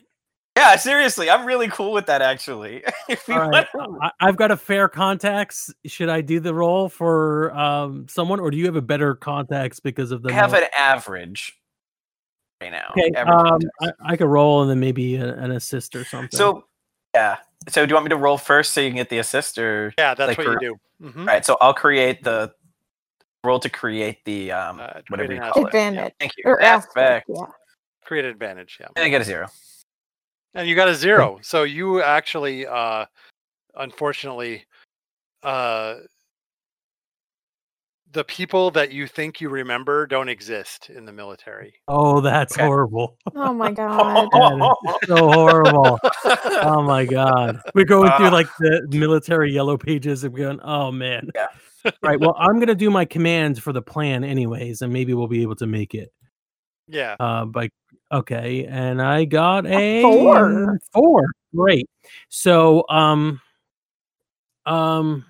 [0.57, 2.21] Yeah, seriously, I'm really cool with that.
[2.21, 5.73] Actually, if we All right, want- I, I've got a fair contacts.
[5.85, 9.79] Should I do the roll for um someone, or do you have a better contacts
[9.81, 10.29] because of the?
[10.29, 10.63] I have note?
[10.63, 11.57] an average
[12.61, 12.91] right now.
[12.97, 13.59] Okay, um.
[13.81, 16.37] I, I could roll and then maybe a, an assist or something.
[16.37, 16.63] so
[17.13, 17.37] yeah.
[17.67, 19.93] So do you want me to roll first so you can get the assist, or
[19.97, 21.09] Yeah, that's Like what for- you do.
[21.09, 22.53] hmm All right, so I'll create the
[23.43, 25.67] roll to create the um Uh, whatever you an call it.
[25.67, 26.13] Advantage.
[26.19, 26.43] Thank you.
[26.45, 26.95] Or aspect.
[26.97, 27.29] Aspect.
[27.29, 27.45] Yeah.
[28.05, 28.77] Create advantage.
[28.79, 28.87] Yeah.
[28.95, 29.47] And I get a zero.
[30.55, 31.37] And you got a zero.
[31.41, 33.05] So you actually, uh,
[33.75, 34.65] unfortunately,
[35.43, 35.95] uh,
[38.11, 41.73] the people that you think you remember don't exist in the military.
[41.89, 42.65] oh, that's Okay.
[42.65, 43.17] horrible.
[43.35, 44.29] Oh my god.
[44.31, 45.99] That is so horrible.
[46.63, 48.29] Oh my god, we're going through Ah.
[48.31, 51.29] like the military yellow pages and going, oh man.
[51.35, 51.47] Yeah.
[52.01, 52.17] right.
[52.19, 55.57] Well, I'm gonna do my commands for the plan anyways, and maybe we'll be able
[55.57, 56.13] to make it.
[56.87, 57.15] Yeah.
[57.19, 57.69] Uh, by
[58.11, 60.79] okay, and I got a four.
[60.93, 61.89] Four, great.
[62.29, 63.41] So, um,
[64.65, 65.25] um,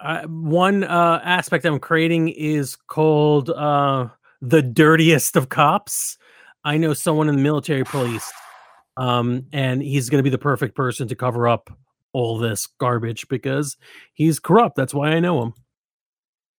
[0.00, 4.08] I, one uh aspect I'm creating is called uh
[4.40, 6.18] the dirtiest of cops.
[6.64, 8.30] I know someone in the military police,
[8.96, 11.70] um, and he's going to be the perfect person to cover up
[12.12, 13.76] all this garbage because
[14.12, 14.76] he's corrupt.
[14.76, 15.54] That's why I know him.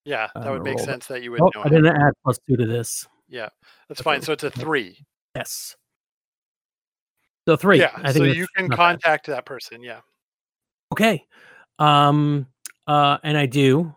[0.06, 1.52] Yeah, that would make sense that you would Oh.
[1.64, 3.08] I didn't add plus two to this.
[3.30, 3.50] Yeah,
[3.88, 4.22] that's fine.
[4.22, 4.98] So it's a three.
[5.36, 5.76] Yes.
[7.48, 7.80] So three.
[7.80, 8.78] Yeah, I think so you can not bad.
[8.78, 9.82] contact that person.
[9.82, 10.02] Yeah.
[10.92, 11.24] Okay.
[11.80, 12.48] Um
[12.88, 13.96] uh and I do.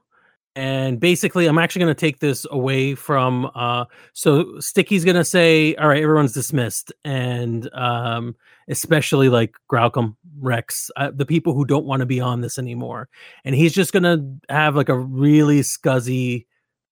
[0.56, 5.24] And basically I'm actually going to take this away from uh so Sticky's going to
[5.24, 8.34] say all right everyone's dismissed and um
[8.68, 13.08] especially like Graucom, Rex, uh, the people who don't want to be on this anymore.
[13.44, 16.46] And he's just going to have like a really scuzzy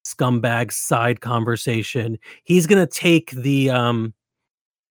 [0.06, 2.18] scumbag side conversation.
[2.44, 4.12] He's going to take the um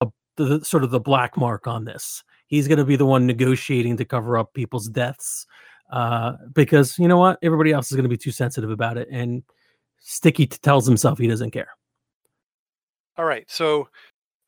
[0.02, 2.24] the, the sort of the black mark on this.
[2.48, 5.46] He's going to be the one negotiating to cover up people's deaths
[5.94, 7.38] uh, because you know what?
[7.44, 9.44] Everybody else is going to be too sensitive about it, and
[10.00, 11.70] Sticky tells himself he doesn't care.
[13.16, 13.46] All right.
[13.48, 13.90] So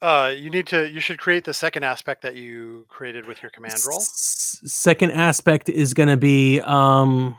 [0.02, 0.90] uh, you need to.
[0.90, 4.00] You should create the second aspect that you created with your command roll.
[4.00, 7.38] S- second aspect is going to be um,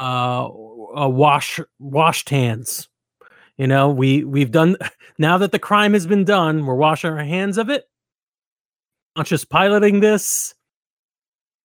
[0.00, 2.88] uh, uh, wash washed hands.
[3.56, 4.76] You know, we we've done
[5.18, 6.66] now that the crime has been done.
[6.66, 7.84] We're washing our hands of it.
[9.16, 10.56] Not just piloting this.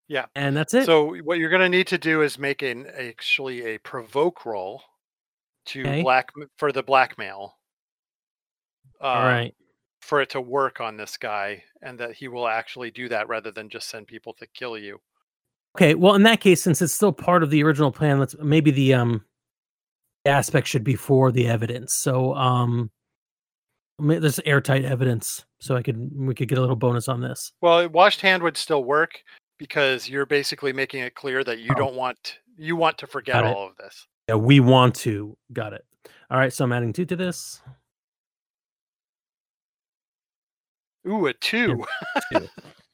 [0.08, 0.26] Yeah.
[0.36, 0.86] and that's it.
[0.86, 4.82] So what you're going to need to do is make an actually a provoke roll
[5.68, 6.02] to Okay.
[6.02, 7.58] black for the blackmail.
[9.02, 9.54] Uh, All right.
[10.02, 13.52] For it to work on this guy, and that he will actually do that rather
[13.52, 15.00] than just send people to kill you.
[15.76, 18.72] Okay, well, in that case, since it's still part of the original plan, let's maybe
[18.72, 19.26] the um
[20.26, 21.94] aspect should be for the evidence.
[21.96, 22.90] So um
[24.00, 27.52] there's airtight evidence, so I could we could get a little bonus on this.
[27.62, 29.22] Well, washed hand would still work
[29.58, 31.76] because you're basically making it clear that you Oh.
[31.80, 34.08] don't want you want to forget all of this.
[34.28, 35.38] Yeah, we want to.
[35.54, 35.86] Got it.
[36.32, 37.62] All right, so I'm adding two to this.
[41.08, 41.86] Ooh, a two,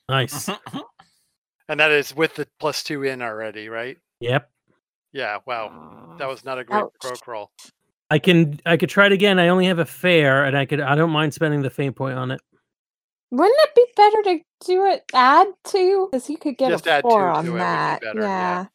[0.07, 0.49] Nice.
[1.69, 3.97] and that is with the plus two in already, right?
[4.19, 4.49] yep.
[5.13, 5.37] Yeah.
[5.45, 6.91] Wow, that was not a great Ouch.
[7.01, 7.51] provoke roll.
[8.09, 9.39] I can I could try it again.
[9.39, 12.17] I only have a fair, and I could I don't mind spending the fate point
[12.17, 12.41] on it.
[13.33, 16.09] Wouldn't it be better to do it add to?
[16.11, 18.01] Because you could get Just a four on it would be that.
[18.01, 18.27] better, yeah.
[18.27, 18.65] yeah.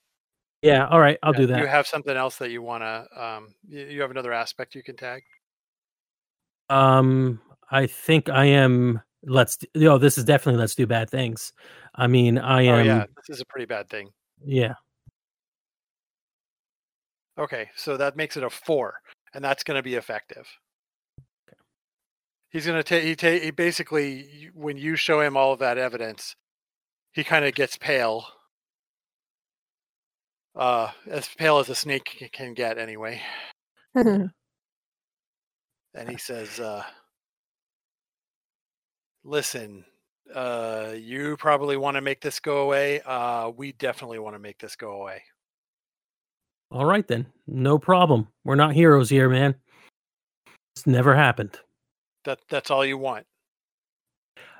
[0.63, 0.89] Yeah.
[0.89, 1.61] All right, I'll Yeah, do that.
[1.61, 3.07] You have something else that you want to.
[3.17, 5.23] Um, you, you have another aspect you can tag.
[6.71, 7.41] Um,
[7.71, 9.01] I think I am.
[9.23, 9.59] Let's.
[9.59, 11.53] d- No, this is definitely let's do bad things.
[11.95, 12.75] I mean, I am.
[12.75, 12.87] Oh am.
[12.87, 14.11] yeah, this is a pretty bad thing.
[14.45, 14.75] yeah.
[17.39, 18.95] Okay, so that makes it a four,
[19.35, 20.49] and that's going to be effective.
[22.51, 23.05] He's going to take.
[23.05, 23.43] He take.
[23.43, 26.35] He basically, when you show him all of that evidence,
[27.13, 28.27] he kind of gets pale.
[30.57, 33.21] Uh, as pale as a snake can get, anyway.
[35.95, 36.85] And he says, uh,
[39.25, 39.85] "Listen,
[40.33, 43.01] uh, you probably want to make this go away.
[43.01, 45.23] Uh, we definitely want to make this go away."
[46.71, 48.29] All right then, no problem.
[48.45, 49.55] We're not heroes here, man.
[50.77, 51.59] It's never happened.
[52.29, 53.25] That that's all you want.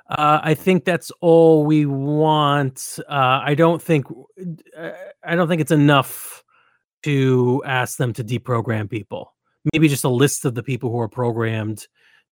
[0.09, 2.97] Uh, I think that's all we want.
[3.07, 4.07] Uh, I don't think
[4.75, 4.89] uh,
[5.23, 6.43] I don't think it's enough
[7.03, 9.35] to ask them to deprogram people.
[9.71, 11.87] Maybe just a list of the people who are programmed,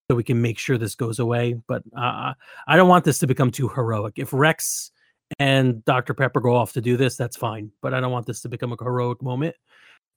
[0.10, 1.54] so we can make sure this goes away.
[1.68, 2.34] But uh,
[2.68, 4.14] I don't want this to become too heroic.
[4.16, 4.90] If Rex
[5.38, 6.16] and Dr.
[6.16, 7.70] Pepper go off to do this, that's fine.
[7.84, 9.56] But I don't want this to become a heroic moment.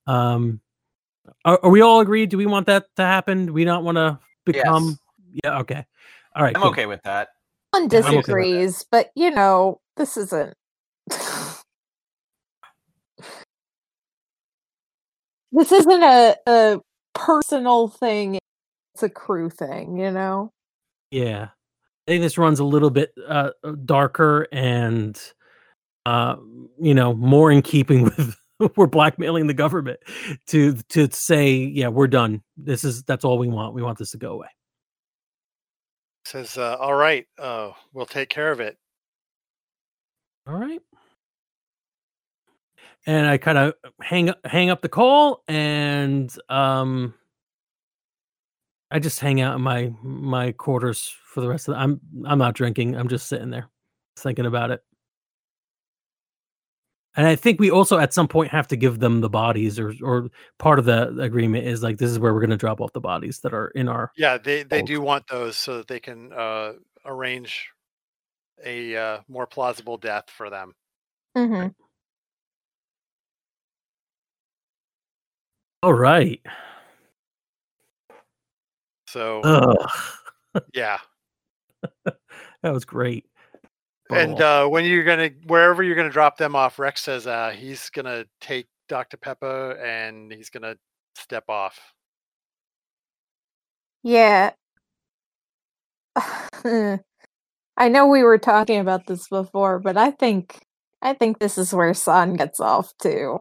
[0.06, 0.62] Um,
[1.44, 2.30] are, are we all agreed?
[2.30, 3.44] Do we want that to happen?
[3.44, 4.98] Do we not want to become?
[5.44, 5.58] Yeah.
[5.60, 5.84] Okay.
[6.34, 6.56] All right.
[6.56, 6.70] I'm cool.
[6.70, 7.28] okay with that.
[7.70, 8.10] One okay that.
[8.10, 10.54] disagrees, but you know, this isn't.
[15.52, 16.80] this isn't a, a
[17.14, 18.38] personal thing.
[18.94, 20.52] It's a crew thing, you know?
[21.10, 21.48] Yeah.
[22.06, 25.20] I think this runs a little bit uh uh, darker and
[26.06, 26.36] uh
[26.80, 28.36] you know, more in keeping with
[28.76, 30.00] we're blackmailing the government
[30.48, 32.42] to to say, yeah, we're done.
[32.56, 33.74] This is that's all we want.
[33.74, 34.48] We want this to go away.
[36.24, 38.78] Says, uh, "All right, uh, we'll take care of it."
[40.46, 40.80] All right.
[43.06, 47.14] And I kind of hang hang up the call and um
[48.90, 52.38] I just hang out in my my quarters for the rest of the I'm I'm
[52.38, 52.96] not drinking.
[52.96, 53.68] I'm just sitting there
[54.16, 54.82] thinking about it.
[57.16, 59.92] And I think we also at some point have to give them the bodies or
[60.02, 62.92] or part of the agreement is like this is where we're going to drop off
[62.92, 64.88] the bodies that are in our Yeah, they they Hold.
[64.88, 67.68] do want those so that they can uh, arrange
[68.64, 70.74] a uh, more plausible death for them.
[71.34, 71.68] hmm
[75.82, 76.40] All right.
[79.06, 79.90] So Ugh.
[80.74, 80.98] yeah,
[82.62, 83.24] That was great.
[84.12, 87.90] And uh, when you're gonna wherever you're gonna drop them off, Rex says uh, he's
[87.90, 89.16] gonna take Dr.
[89.16, 90.76] Pepper and he's gonna
[91.14, 91.78] step off.
[94.02, 94.50] Yeah.
[97.76, 100.58] I know we were talking about this before, but I think
[101.02, 103.40] I think this is where San gets off too.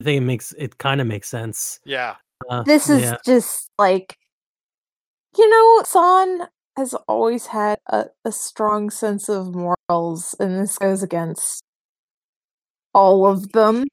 [0.00, 1.80] I think it makes it kind of makes sense.
[1.84, 2.16] Yeah.
[2.48, 3.16] Uh, This is yeah.
[3.24, 4.16] just like
[5.36, 11.02] you know, San has always had a, a strong sense of morals, and this goes
[11.02, 11.62] against
[12.94, 13.84] all of them.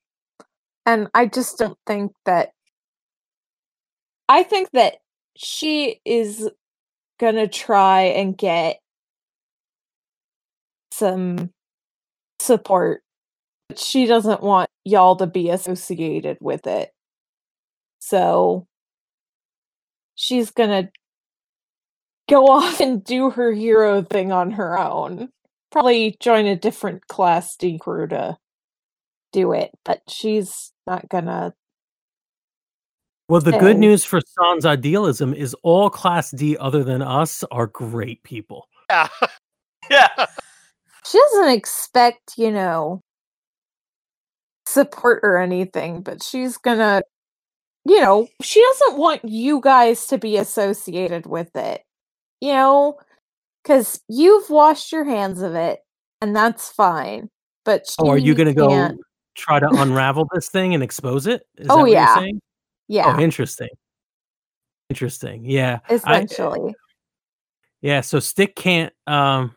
[0.86, 2.51] And I just don't think that
[4.29, 4.97] I think that
[5.36, 6.49] she is
[7.19, 8.79] gonna try and get
[10.91, 11.51] some
[12.39, 13.03] support.
[13.69, 16.91] but She doesn't want y'all to be associated with it.
[17.99, 18.67] So
[20.15, 20.89] she's gonna
[22.30, 25.30] go off and do her hero thing on her own.
[25.72, 28.38] Probably join a different class D crew to
[29.32, 31.53] do it, but she's not gonna
[33.30, 37.67] Well, the good news for San's idealism is all Class D other than us are
[37.67, 38.67] great people.
[38.89, 39.07] Yeah.
[39.89, 40.28] Yeah.
[41.05, 43.01] she doesn't expect, you know,
[44.67, 47.01] support or anything, but she's gonna,
[47.86, 51.82] you know, she doesn't want you guys to be associated with it,
[52.41, 52.97] you know,
[53.63, 55.79] because you've washed your hands of it,
[56.21, 57.29] and that's fine.
[57.63, 58.97] But Oh, are you going to go
[59.35, 61.43] try to unravel this thing and expose it?
[61.57, 62.19] Is Oh, that yeah.
[62.19, 62.39] you're?
[62.87, 63.69] Yeah, Oh, interesting.
[64.89, 65.45] Interesting.
[65.45, 65.79] Yeah.
[65.89, 66.75] I- essentially.
[67.81, 68.01] yeah.
[68.01, 69.55] So Stick can't um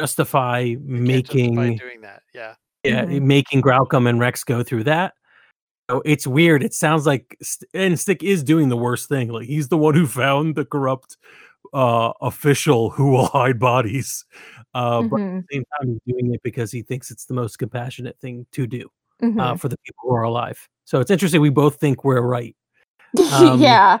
[0.00, 2.22] justify can't justify making doing that.
[2.34, 2.54] Yeah.
[2.84, 3.22] yeah Mhm.
[3.22, 5.12] making Graucom and Rex go through that.
[5.90, 6.62] So it's weird.
[6.62, 9.28] It sounds like St- and Stick is doing the worst thing.
[9.28, 11.16] Like he's the one who found the corrupt
[11.72, 14.24] uh official who will hide bodies.
[14.74, 17.34] Uh, but Mhm, at the same time, he's doing it because he thinks it's the
[17.34, 18.88] most compassionate thing to do
[19.22, 19.60] uh, mhm.
[19.60, 20.68] for the people who are alive.
[20.84, 21.40] So it's interesting.
[21.40, 22.54] We both think we're right.
[23.32, 24.00] um, yeah.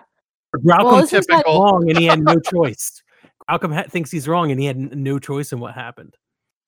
[0.56, 3.02] Graucom Well, isn't thinks that- he's wrong, and he had no choice.
[3.48, 6.16] Graucom ha- thinks he's wrong, and he had n- no choice in what happened.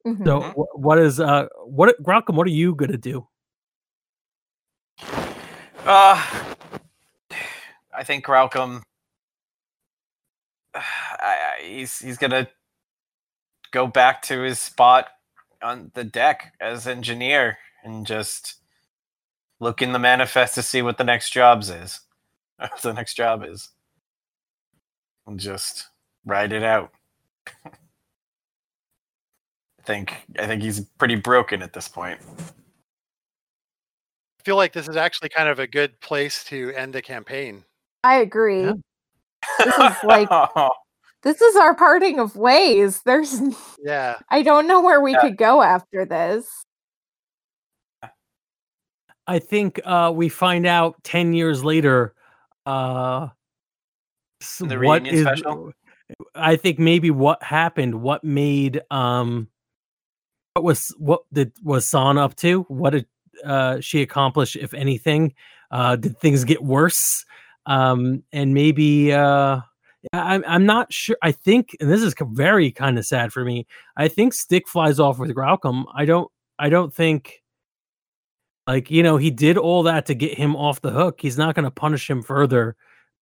[0.04, 0.52] So, Mhm.
[0.54, 2.34] wh- what is uh, what Graucom?
[2.34, 3.26] What are you gonna do?
[5.84, 6.16] Uh,
[7.94, 8.82] I think Graucom.
[10.74, 10.80] I,
[11.20, 12.48] I, he's he's gonna
[13.70, 15.08] go back to his spot
[15.62, 18.54] on the deck as engineer and just
[19.60, 22.00] look in the manifest to see what the next jobs is.
[22.82, 23.68] The next job is,
[25.28, 25.86] and just
[26.24, 26.90] ride it out.
[27.66, 27.70] I
[29.84, 32.18] think I think he's pretty broken at this point.
[32.40, 32.42] I
[34.44, 37.62] feel like this is actually kind of a good place to end the campaign.
[38.02, 38.64] I agree.
[38.64, 38.72] Yeah.
[39.58, 40.28] This is like
[41.22, 43.02] this is our parting of ways.
[43.04, 43.40] There's
[43.84, 44.16] Yeah.
[44.30, 45.20] I don't know where we Yeah.
[45.20, 46.46] could go after this.
[49.26, 52.14] I think uh, we find out ten years later.
[52.64, 53.28] Uh,
[54.40, 55.72] s- The what reunion is- special?
[56.34, 59.48] I think maybe what happened, what made um,
[60.54, 62.62] what was what did was San up to?
[62.68, 63.06] What did
[63.44, 65.34] uh, she accomplish, if anything?
[65.70, 67.26] Uh, did things get worse?
[67.68, 69.60] Um, and maybe uh,
[70.12, 71.16] I'm I'm not sure.
[71.22, 73.66] I think, and this is very kind of sad for me.
[73.96, 75.84] I think Stick flies off with Graucom.
[75.94, 76.30] I don't.
[76.58, 77.42] I don't think.
[78.66, 81.20] Like you know, he did all that to get him off the hook.
[81.20, 82.76] He's not going to punish him further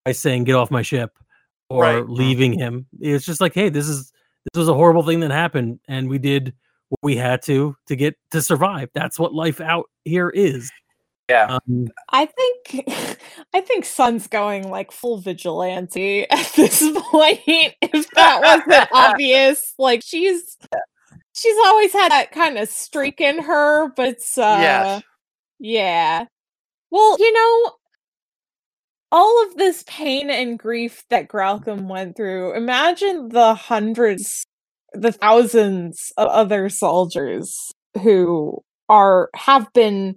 [0.04, 1.12] by saying "get off my ship"
[1.68, 2.08] or Right.
[2.08, 2.86] leaving him.
[3.00, 4.12] It's just like, hey, this is
[4.52, 6.54] this was a horrible thing that happened, and we did
[6.88, 8.90] what we had to to get to survive.
[8.94, 10.70] That's what life out here is.
[11.28, 11.58] Yeah.
[11.68, 12.88] Um, I think
[13.54, 17.40] I think Sun's going like full vigilante at this point.
[17.46, 20.56] If that wasn't obvious, like she's
[21.34, 25.02] she's always had that kind of streak in her, but it's, uh yes.
[25.58, 26.26] yeah.
[26.90, 27.72] Well, you know,
[29.12, 34.44] all of this pain and grief that Graucom went through, imagine the hundreds,
[34.92, 37.72] the thousands of other soldiers
[38.02, 40.16] who are have been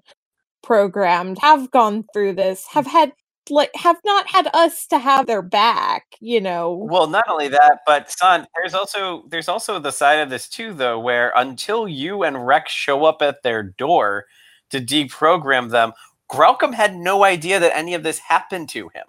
[0.64, 2.91] programmed, have gone through this, have mm.
[2.91, 3.12] had
[3.49, 6.74] like have not had us to have their back, you know.
[6.74, 10.74] Well, not only that, but son, there's also there's also the side of this too,
[10.74, 14.26] though, where until you and Rex show up at their door
[14.70, 15.93] to deprogram them,
[16.32, 19.05] Graucom had no idea that any of this happened to him.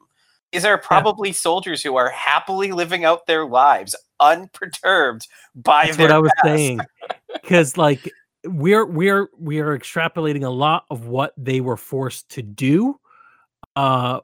[0.52, 6.10] These are probably soldiers who are happily living out their lives, unperturbed by that's what
[6.10, 6.44] I was past.
[6.44, 6.80] saying.
[7.34, 8.10] Because like
[8.44, 12.98] we're we're we are extrapolating a lot of what they were forced to do
[13.76, 14.20] uh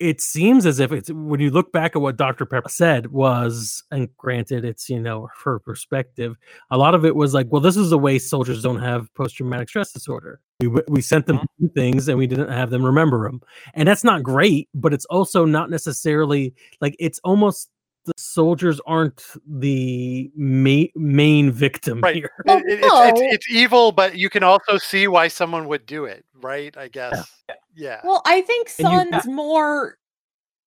[0.00, 2.46] it seems as if it's when you look back at what Dr.
[2.46, 6.36] Pepper said was, and granted, it's you know her perspective.
[6.70, 9.36] A lot of it was like, well, this is the way soldiers don't have post
[9.36, 10.40] traumatic stress disorder.
[10.60, 13.40] We we sent them do things and we didn't have them remember them,
[13.74, 14.68] and that's not great.
[14.74, 17.68] But it's also not necessarily like it's almost
[18.08, 22.16] the soldiers aren't the ma- main victim Right.
[22.16, 22.30] here.
[22.44, 25.86] Well, It- it- it's, it's, it's evil, but you can also see why someone would
[25.86, 26.76] do it, right?
[26.76, 27.30] I guess.
[27.74, 28.00] Yeah.
[28.04, 29.96] Well, I think And you- Sun's more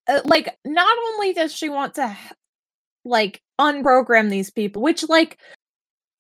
[0.08, 2.16] uh, like not only does she want to
[3.06, 5.38] like unprogram these people, which like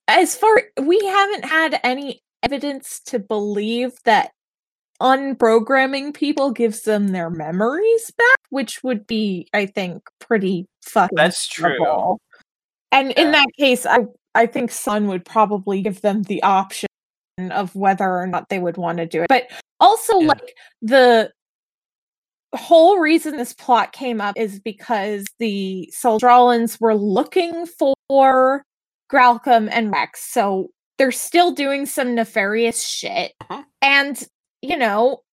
[0.07, 4.31] as far we haven't had any evidence to believe that
[5.01, 11.47] unprogramming people gives them their memories back, which would be, I think, pretty fucking That's
[11.47, 12.17] true.
[12.91, 16.87] And in that case, I I think Sun would probably give them the option
[17.51, 19.27] of whether or not they would want to do it.
[19.27, 19.49] But
[19.79, 20.27] also, Yeah.
[20.27, 21.31] like the
[22.55, 28.63] whole reason this plot came up is because the Soldralans were looking for
[29.11, 30.23] Graucom and Rex.
[30.31, 33.33] So they're still doing some nefarious shit.
[33.49, 33.65] Mhm.
[33.81, 34.23] And,
[34.61, 35.23] you know,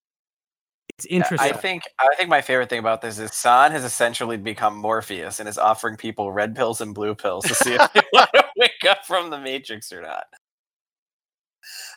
[0.96, 1.52] It's interesting.
[1.52, 5.38] I think I think my favorite thing about this is San has essentially become Morpheus
[5.40, 8.44] and is offering people red pills and blue pills to see if they want to
[8.56, 10.24] wake up from the Matrix or not.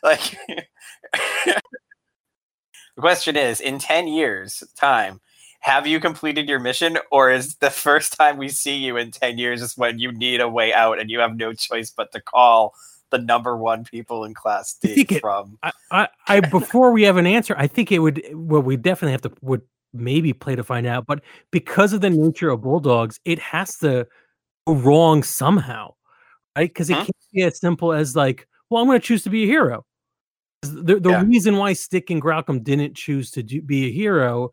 [0.02, 0.36] Like,
[1.46, 1.60] the
[2.98, 5.20] question is: in ten years' time,
[5.60, 9.38] have you completed your mission, or is the first time we see you in ten
[9.38, 12.20] years is when you need a way out and you have no choice but to
[12.20, 12.74] call
[13.12, 15.56] the number one people in Class I D think it- from?
[15.62, 19.12] I, I, I before we have an answer, I think it would well, we definitely
[19.12, 19.62] have to would
[19.94, 24.06] maybe play to find out, but because of the nature of bulldogs, it has to
[24.66, 25.92] go wrong somehow,
[26.56, 26.68] right?
[26.70, 26.98] Because it Mhm.
[27.04, 29.84] can't be as simple as like, well, I'm going to choose to be a hero.
[30.62, 31.22] The, the Yeah.
[31.24, 34.50] reason why Stick and Graucom didn't choose to do, be a hero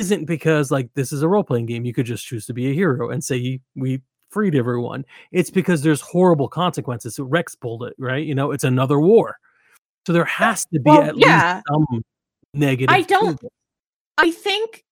[0.00, 1.84] isn't because like this is a role playing game.
[1.84, 4.02] You could just choose to be a hero and say we
[4.34, 5.04] freed everyone.
[5.32, 7.14] It's because there's horrible consequences.
[7.14, 8.26] So Rex pulled it, right?
[8.26, 9.38] You know, it's another war.
[10.06, 11.54] So there has to be Well, at yeah.
[11.54, 12.02] least some
[12.52, 12.94] negative.
[12.94, 13.40] I don't-
[14.18, 14.84] I think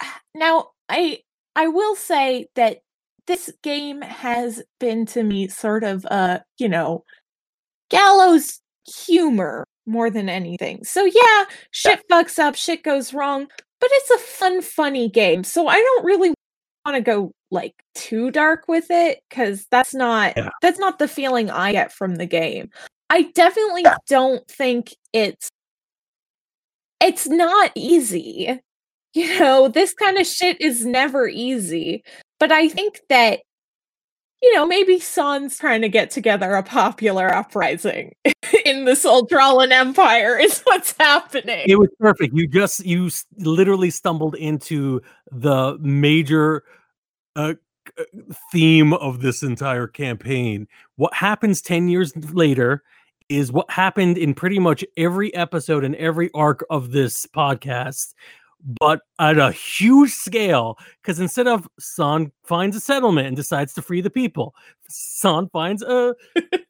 [0.34, 1.20] now I
[1.56, 2.78] I will say that
[3.26, 7.02] this game has been to me sort of uh, you know,
[7.90, 8.60] gallows
[9.06, 10.84] humor more than anything.
[10.84, 13.46] So yeah, shit fucks up, shit goes wrong,
[13.80, 15.42] but it's a fun funny game.
[15.44, 16.34] So I don't really
[16.84, 20.50] want to go like too dark with it cuz that's not Yeah.
[20.62, 22.70] that's not the feeling I get from the game.
[23.10, 25.50] I definitely don't think it's
[27.00, 28.60] it's not easy.
[29.14, 32.02] You know, this kind of shit is never easy.
[32.38, 33.40] But I think that,
[34.42, 38.12] you know, maybe Son's trying to get together a popular uprising
[38.66, 41.64] in the Soldralan Empire is what's happening.
[41.66, 42.34] It was perfect.
[42.34, 45.00] You just you literally stumbled into
[45.32, 46.62] the major
[47.36, 47.54] uh,
[48.52, 50.66] theme of this entire campaign.
[50.96, 52.82] What happens 10 years later
[53.28, 58.14] is what happened in pretty much every episode and every arc of this podcast,
[58.80, 60.78] but at a huge scale.
[61.02, 64.54] Because instead of San finds a settlement and decides to free the people,
[64.88, 66.14] San finds a,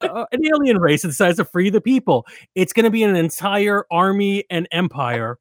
[0.01, 2.25] a an alien race and decides to free the people.
[2.55, 5.37] It's going to be an entire army and empire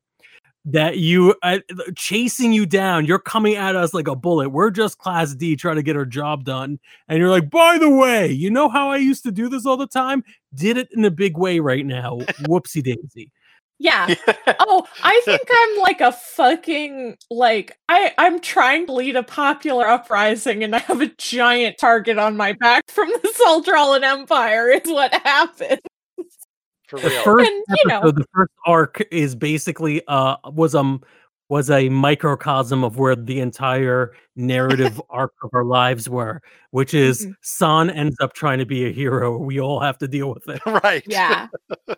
[0.67, 1.61] that you uh,
[1.97, 3.07] chasing you down.
[3.07, 4.49] You're coming at us like a bullet.
[4.51, 6.79] We're just class D trying to get our job done.
[7.09, 9.77] And you're like, by the way, you know how I used to do this all
[9.77, 10.25] the time?
[10.55, 12.19] Did it in a big way right now.
[12.49, 13.31] Whoopsie daisy.
[13.79, 14.15] Yeah.
[14.59, 19.87] Oh, I think I'm like a fucking like I I'm trying to lead a popular
[19.87, 24.83] uprising and I have a giant target on my back from the Soldralan Empire is
[24.87, 25.81] what happened.
[26.89, 27.23] For The real.
[27.23, 31.03] first And, you know- episode, the first arc is basically uh was um
[31.49, 37.25] was a microcosm of where the entire narrative arc of our lives were, which is
[37.27, 37.35] Mhm.
[37.43, 39.37] San ends up trying to be a hero.
[39.39, 40.61] We all have to deal with it.
[40.85, 41.03] right.
[41.07, 41.49] Yeah.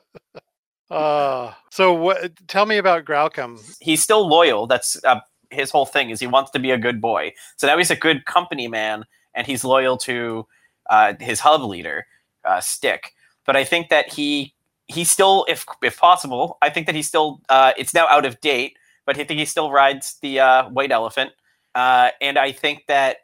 [0.90, 2.32] Uh, so what?
[2.48, 3.60] Tell me about Graucom.
[3.80, 4.66] he's still loyal.
[4.66, 5.20] That's uh,
[5.50, 7.34] his whole thing is he wants to be a good boy.
[7.56, 10.46] So now he's a good company man, and he's loyal to
[10.88, 12.06] uh, his hub leader,
[12.46, 13.12] uh, Stick.
[13.44, 14.54] But I think that he
[14.88, 18.40] he still, if if possible, I think that he still uh, it's now out of
[18.40, 18.76] date.
[19.06, 21.30] But I think he still rides the uh, white elephant,
[21.74, 23.18] uh, and I think that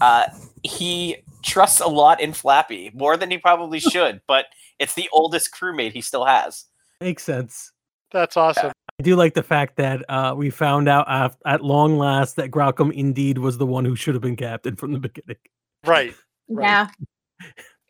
[0.00, 0.24] uh,
[0.62, 4.20] he trusts a lot in Flappy more than he probably should.
[4.26, 4.46] But
[4.78, 6.66] it's the oldest crewmate he still has.
[7.00, 7.72] Makes sense.
[8.12, 8.72] That's awesome.
[8.98, 12.50] I do like the fact that uh, we found out af- at long last that
[12.50, 15.36] Graucom indeed was the one who should have been captain from the beginning.
[15.84, 16.14] Right.
[16.52, 16.64] Right.
[16.64, 16.88] Yeah.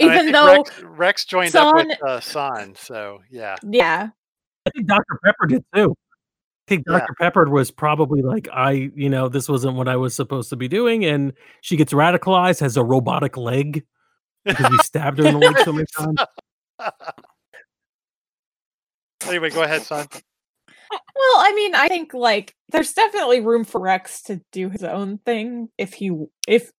[0.01, 3.57] And I Even though Rex, Rex joined up with uh, San, so yeah.
[3.63, 4.09] yeah.
[4.67, 5.19] I think Dr.
[5.25, 5.93] Pepper did too.
[5.93, 6.99] I think Yeah.
[6.99, 7.15] Dr.
[7.21, 10.69] Pepper was probably like, I, you know, this wasn't what I was supposed to be
[10.69, 13.85] doing, and she gets radicalized, has a robotic leg
[14.45, 16.21] because we stabbed her in the leg so many times.
[19.27, 20.07] anyway, go ahead, son.
[20.91, 25.19] Well, I mean, I think like there's definitely room for Rex to do his own
[25.19, 26.11] thing if he
[26.49, 26.73] if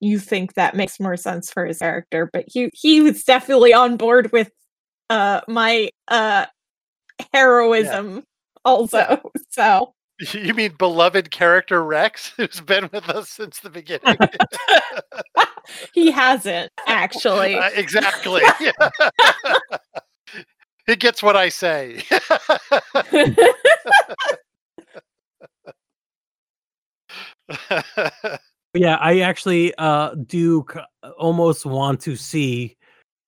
[0.00, 3.96] you think that makes more sense for his character, but he he was definitely on
[3.96, 4.50] board with
[5.10, 6.46] uh my uh
[7.32, 8.24] heroism
[8.64, 9.20] also.
[9.50, 9.92] So
[10.32, 14.16] You mean beloved character Rex, who's been with us since the beginning?
[15.94, 17.54] he hasn't actually.
[17.54, 18.42] Uh, exactly.
[20.86, 22.02] he gets what I say.
[28.78, 30.80] Yeah, I actually uh do c-
[31.18, 32.76] almost want to see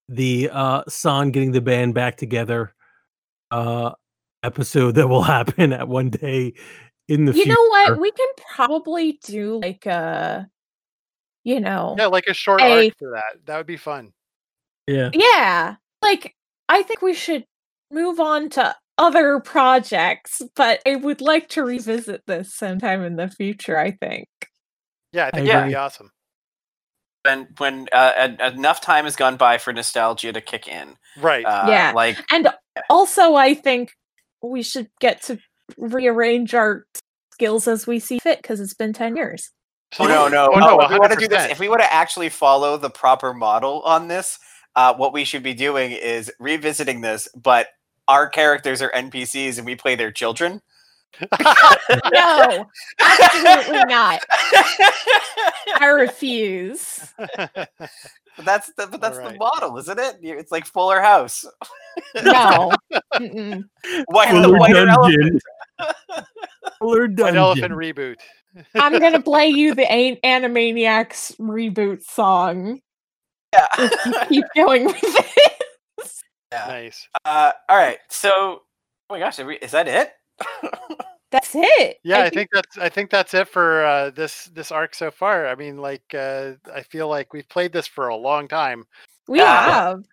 [0.09, 2.73] the uh San getting the band back together
[3.51, 3.91] uh
[4.45, 6.55] episode that will happen at one day
[7.09, 7.51] in the you future.
[7.51, 8.01] know what?
[8.01, 10.47] We can probably do like a
[11.43, 13.45] you know yeah, like a short A- arc for that.
[13.47, 14.13] That would be fun.
[14.87, 15.11] Yeah.
[15.13, 15.77] Yeah.
[16.01, 16.37] Like
[16.69, 17.45] I think we should
[17.91, 23.29] move on to other projects, but I would like to revisit this sometime in the
[23.29, 24.29] future, I think.
[25.13, 25.73] Yeah, I think I that'd agree.
[25.73, 26.11] be awesome.
[27.25, 30.97] when when uh, en- enough time has gone by for nostalgia to kick in.
[31.19, 31.45] Right.
[31.45, 31.93] Uh, Yeah.
[31.95, 32.49] like And
[32.89, 33.93] also I think
[34.43, 35.39] we should get to
[35.77, 36.85] rearrange our
[37.33, 39.51] skills as we see fit because it's been 10 years.
[39.99, 41.93] Oh no, no, Oh, no, if we want to do this, if we want to
[41.93, 44.39] actually follow the proper model on this,
[44.77, 47.67] uh, what we should be doing is revisiting this, but
[48.07, 50.63] our characters are NPCs and we play their children.
[52.13, 52.67] No,
[53.01, 54.25] absolutely not.
[55.79, 57.13] I refuse.
[58.37, 60.17] But that's the, but that's the model, isn't it?
[60.23, 61.45] It's like Fuller House.
[62.23, 62.73] No.
[63.15, 63.65] Mm-mm.
[64.07, 65.43] White, the Fuller elephant.
[66.79, 67.37] Fuller An Dungeon.
[67.37, 68.17] elephant reboot.
[68.75, 72.81] I'm gonna play you the An- Animaniacs reboot song.
[73.53, 73.67] Yeah.
[73.79, 75.53] If you keep going with it.
[76.53, 76.67] yeah.
[76.69, 77.09] Nice.
[77.25, 77.99] Uh, all right.
[78.09, 78.63] So, oh
[79.11, 80.13] my gosh, are we, is that it?
[81.31, 81.99] That's it.
[82.03, 85.47] Yeah, I, think that's I think that's it for uh, this this arc so far.
[85.47, 88.85] I mean, like uh, I feel like we've played this for a long time,
[89.29, 89.71] we Yeah.
[89.71, 90.05] have.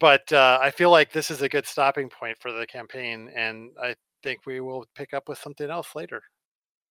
[0.00, 3.70] but uh, I feel like this is a good stopping point for the campaign, and
[3.80, 3.94] I
[4.24, 6.20] think we will pick up with something else later.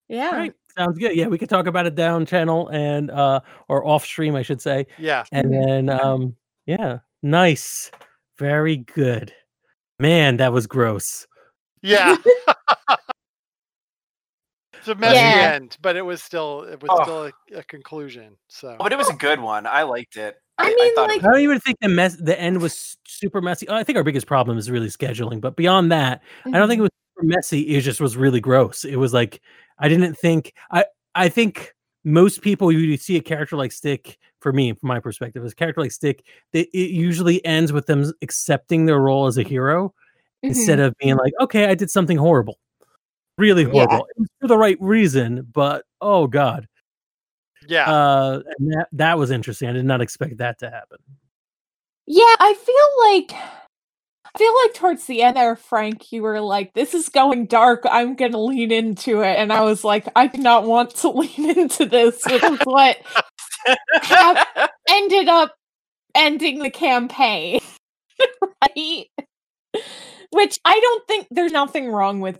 [0.08, 0.26] Yeah.
[0.28, 1.14] All right, sounds good.
[1.14, 4.60] Yeah, we could talk about it down channel and uh or off stream, I should
[4.62, 4.86] say.
[4.98, 5.24] Yeah.
[5.32, 6.34] And then um
[6.66, 7.90] yeah, nice.
[8.38, 9.34] Very good.
[9.98, 11.26] Man, that was gross.
[11.82, 12.16] Yeah.
[14.74, 15.52] it's a messy Yeah.
[15.54, 17.02] end, but it was still it was Oh.
[17.02, 18.36] still a, a conclusion.
[18.48, 19.66] So But it was a good one.
[19.66, 20.36] I liked it.
[20.58, 23.40] I mean, thought it like- I don't even think the mess the end was super
[23.40, 23.68] messy.
[23.68, 26.82] I think our biggest problem is really scheduling, but beyond that, I don't think it
[26.82, 26.82] mm-hmm.
[26.82, 27.60] was super messy.
[27.60, 28.84] It just was really gross.
[28.84, 29.40] It was like
[29.78, 31.74] I didn't think I I think
[32.04, 35.54] most people you see a character like Stick for me from my perspective, as a
[35.54, 39.94] character like Stick, they, it usually ends with them accepting their role as a hero
[40.44, 40.48] Mhm.
[40.48, 42.58] instead of being like, okay, I did something horrible,
[43.38, 46.66] really horrible It was for the right reason, but oh god,
[47.68, 47.90] yeah.
[47.90, 49.68] uh, and that that was interesting.
[49.68, 50.98] I did not expect that to happen.
[52.06, 53.32] Yeah, I feel like
[54.34, 57.82] I feel like towards the end there, Frank, you were like, "This is going dark.
[57.90, 61.58] I'm gonna lean into it," and I was like, "I do not want to lean
[61.58, 62.98] into this," which is what
[64.88, 65.54] ended up
[66.14, 67.60] ending the campaign,
[68.76, 69.06] right?
[70.30, 72.38] Which I don't think there's nothing wrong with.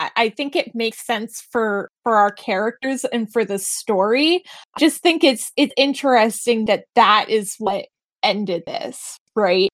[0.00, 4.42] I- I think it makes sense for for our characters and for the story.
[4.78, 7.86] Just think it's it's interesting that that is what
[8.22, 9.68] ended this, right?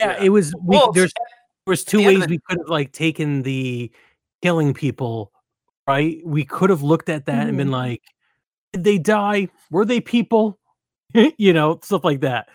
[0.00, 0.24] Yeah, Yeah.
[0.24, 0.54] it was.
[0.62, 1.12] We, Well, there's
[1.66, 3.90] there was two the ways we could have like taken the
[4.42, 5.32] killing people.
[5.88, 7.72] Right, we could have looked at that and been Mhm.
[7.72, 8.02] like,
[8.72, 9.48] did they die?
[9.72, 10.59] Were they people?
[11.38, 12.48] you know, stuff like that,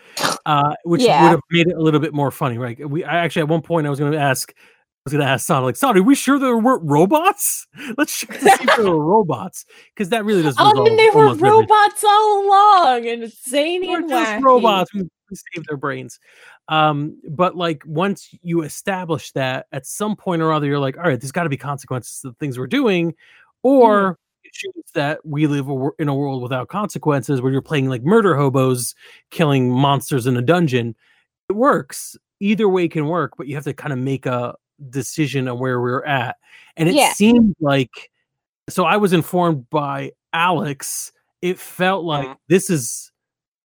[0.46, 1.22] uh, which Yeah.
[1.22, 2.58] would have made it a little bit more funny.
[2.58, 2.88] Right?
[2.88, 4.52] We I actually at one point I was going to ask.
[4.58, 7.68] I was going to ask Son, like, Son, are we sure there weren't robots?
[7.96, 10.56] Let's check to see if there were robots, because that really does.
[10.58, 11.48] Oh, and they were everything.
[11.48, 14.42] robots all along, and it's zany We're and just wacky.
[14.42, 14.92] robots.
[14.92, 16.18] We, we save their brains.
[16.66, 21.04] Um, but like once you establish that, at some point or other, you're like, all
[21.04, 23.14] right, there's got to be consequences to the things we're doing,
[23.62, 24.16] or it
[24.52, 25.68] shows that we live
[25.98, 28.94] in a world without consequences, where you're playing like murder hobos,
[29.30, 30.94] killing monsters in a dungeon.
[31.48, 32.16] It works.
[32.40, 34.54] Either way can work, but you have to kind of make a
[34.90, 36.36] decision on where we're at.
[36.76, 37.12] And it Yeah.
[37.12, 38.10] seemed like
[38.68, 41.12] so I was informed by Alex.
[41.40, 42.36] It felt like Mhm.
[42.48, 43.10] this is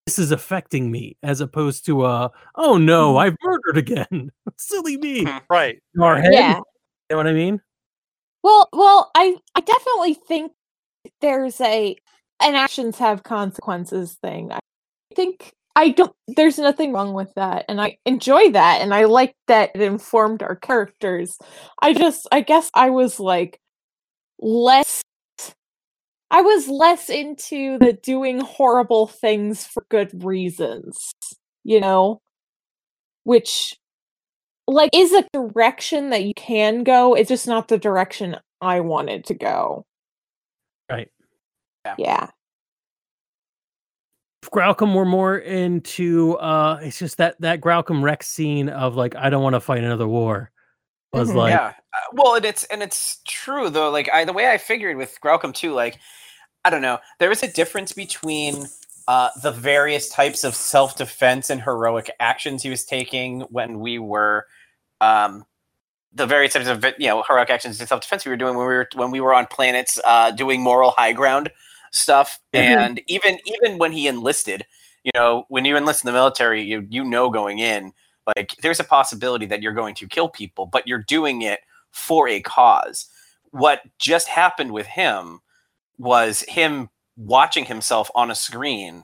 [0.05, 3.19] this is affecting me as opposed to uh oh no Mhm.
[3.19, 5.41] I've murdered again silly me Mhm.
[5.49, 5.81] right.
[6.01, 6.59] our head Yeah,
[7.09, 7.61] know what I mean?
[8.43, 10.53] Well, well, I I definitely think
[11.21, 11.95] there's a
[12.41, 14.51] an actions have consequences thing.
[14.51, 14.59] I
[15.15, 19.35] think I don't there's nothing wrong with that and I enjoy that and I like
[19.47, 21.37] that it informed our characters.
[21.81, 23.59] I just I guess I was like
[24.39, 25.01] less
[26.31, 31.11] I was less into the doing horrible things for good reasons,
[31.63, 32.21] you know,
[33.23, 33.75] which
[34.67, 37.13] like is a direction that you can go.
[37.13, 39.85] It's just not the direction I wanted to go.
[40.91, 41.11] Right.
[41.85, 41.95] Yeah.
[41.97, 42.27] Yeah.
[44.43, 49.15] If Graucom were more into uh it's just that that Graucom Rex scene of like
[49.15, 50.51] I don't want to fight another war
[51.13, 51.35] was Mhm.
[51.35, 51.73] like yeah.
[51.93, 53.89] Uh, well, and it's and it's true though.
[53.91, 55.99] Like I, the way I figured with Graucom too, like
[56.65, 58.65] I don't know, there is a difference between
[59.07, 63.99] uh, the various types of self defense and heroic actions he was taking when we
[63.99, 64.45] were.
[65.01, 65.45] Um,
[66.13, 68.67] the various types of you know heroic actions and self defense we were doing when
[68.67, 71.49] we were when we were on planets uh, doing moral high ground
[71.91, 72.59] stuff, Mhm.
[72.59, 74.65] and even even when he enlisted,
[75.03, 77.93] you know, when you enlist in the military, you you know going in
[78.35, 82.27] like there's a possibility that you're going to kill people, but you're doing it for
[82.27, 83.07] a cause.
[83.51, 85.39] What just happened with him
[85.97, 89.03] was him watching himself on a screen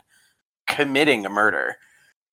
[0.68, 1.78] committing a murder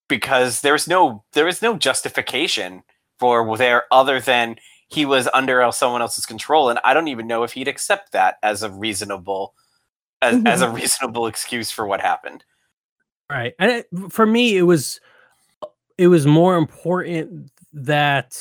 [0.09, 2.83] because there's no there is no justification
[3.19, 4.57] for there other than
[4.89, 8.37] he was under someone else's control and I don't even know if he'd accept that
[8.43, 9.55] as a reasonable
[10.23, 12.45] as, as a reasonable excuse for what happened.
[13.31, 13.55] Right.
[13.59, 15.01] And it, for me, it was
[15.99, 18.39] it was more important that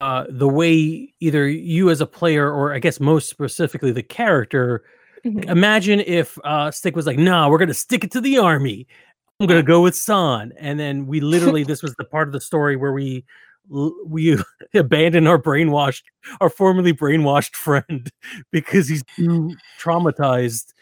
[0.00, 4.84] uh the way either you as a player or I guess most specifically the character
[5.24, 5.48] Mhm.
[5.50, 8.86] imagine if uh Stick was like, nah, we're gonna stick it to the army.
[9.40, 10.52] I'm gonna go with San.
[10.58, 13.24] And then we literally this was the part of the story where we
[14.06, 14.38] we
[14.74, 16.02] abandoned our brainwashed
[16.40, 18.10] our formerly brainwashed friend
[18.50, 20.72] because he's too traumatized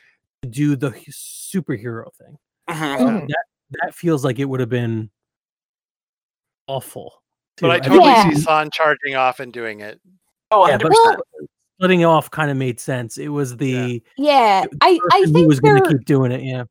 [0.42, 2.38] to do the superhero thing.
[2.68, 3.26] Mhm.
[3.28, 3.44] That
[3.82, 5.10] that feels like it would have been
[6.68, 7.22] awful.
[7.60, 8.30] But I totally Yeah.
[8.30, 10.00] see San charging off and doing it.
[10.50, 11.16] Oh, yeah, but Well-
[11.76, 13.18] splitting off kind of made sense.
[13.18, 16.42] It was the Yeah, I I person who think was going to keep doing it.
[16.42, 16.64] Yeah,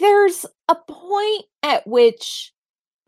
[0.00, 2.52] there's a point at which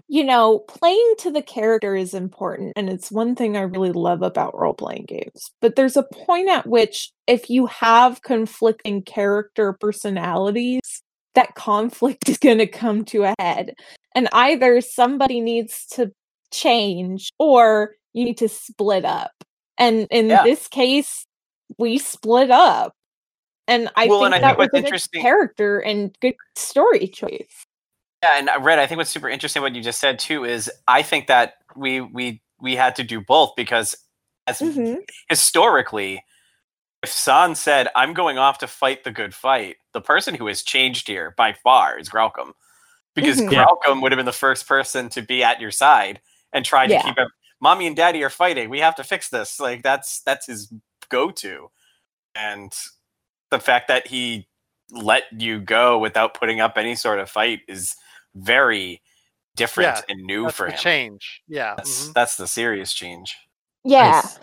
[0.08, 4.22] you know playing to the character is important and it's one thing i really love
[4.22, 11.02] about role-playing games but there's a point at which if you have conflicting character personalities
[11.34, 13.74] that conflict is going to come to a head
[14.14, 16.10] and either somebody needs to
[16.52, 19.32] change or you need to split up
[19.78, 20.42] and in Yeah.
[20.44, 21.26] this case
[21.78, 22.92] we split up
[23.68, 26.18] and i Well, think and I that think was what's a good interesting- character and
[26.20, 27.64] good story choice
[28.22, 30.68] Yeah, and uh, Red, I think what's super interesting what you just said too is
[30.88, 33.94] I think that we we we had to do both because
[34.48, 34.98] as Mhm.
[35.28, 36.24] historically,
[37.04, 40.62] if San said, "I'm going off to fight the good fight," the person who has
[40.64, 42.54] changed here by far is Graucom,
[43.14, 43.52] because Mhm.
[43.52, 43.64] Yeah.
[43.66, 46.20] Graucom would have been the first person to be at your side
[46.52, 47.02] and try to Yeah.
[47.02, 47.28] keep it.
[47.60, 48.68] Mommy and Daddy are fighting.
[48.70, 49.60] We have to fix this.
[49.60, 50.72] Like that's that's his
[51.08, 51.70] go-to,
[52.34, 52.72] and
[53.50, 54.46] the fact that he
[54.90, 57.94] let you go without putting up any sort of fight is
[58.34, 59.02] very
[59.56, 60.78] different Yeah, and new That's for the him.
[60.78, 61.42] change.
[61.48, 61.74] Yeah.
[61.76, 62.14] That's mhm.
[62.14, 63.36] that's the serious change.
[63.84, 64.22] Yeah.
[64.24, 64.38] Nice.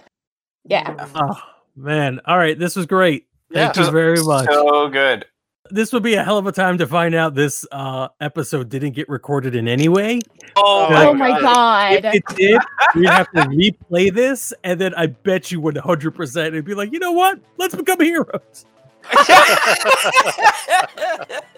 [0.66, 1.08] Yeah.
[1.16, 1.40] Oh
[1.76, 2.20] man!
[2.26, 3.26] All right, this was great.
[3.54, 3.86] Thank Yeah.
[3.86, 4.46] you very much.
[4.52, 5.26] So good.
[5.72, 8.92] this would be a hell of a time to find out this uh, episode didn't
[8.94, 10.20] get recorded in any way.
[10.58, 11.42] Oh, my Oh my God.
[11.42, 12.06] god.
[12.06, 12.62] If it did,
[12.96, 16.92] we'd have to replay this, and then I bet you would 100% it'd be like,
[16.94, 17.40] you know what?
[17.58, 18.66] Let's become heroes.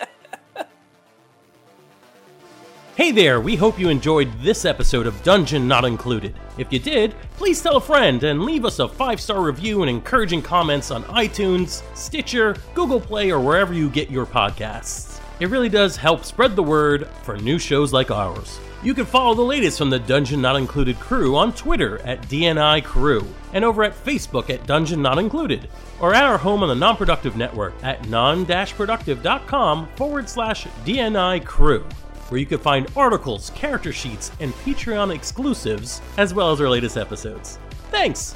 [2.98, 6.34] Hey there, we hope you enjoyed this episode of Dungeon Not Included.
[6.58, 9.90] If you did, please tell a friend and leave us a five star review and
[9.90, 15.22] encouraging comments on iTunes, Stitcher, Google Play, or wherever you get your podcasts.
[15.40, 18.60] It really does help spread the word for new shows like ours.
[18.84, 22.84] You can follow the latest from the Dungeon Not Included crew on Twitter at DNI
[22.84, 25.68] Crew and over at Facebook at Dungeon Not Included,
[26.00, 31.86] or at our home on the Non-Productive Network at non-productive.com forward slash DNI Crew
[32.30, 36.98] where you can find articles, character sheets, and Patreon exclusives, as well as our latest
[36.98, 37.58] episodes.
[37.90, 38.36] Thanks!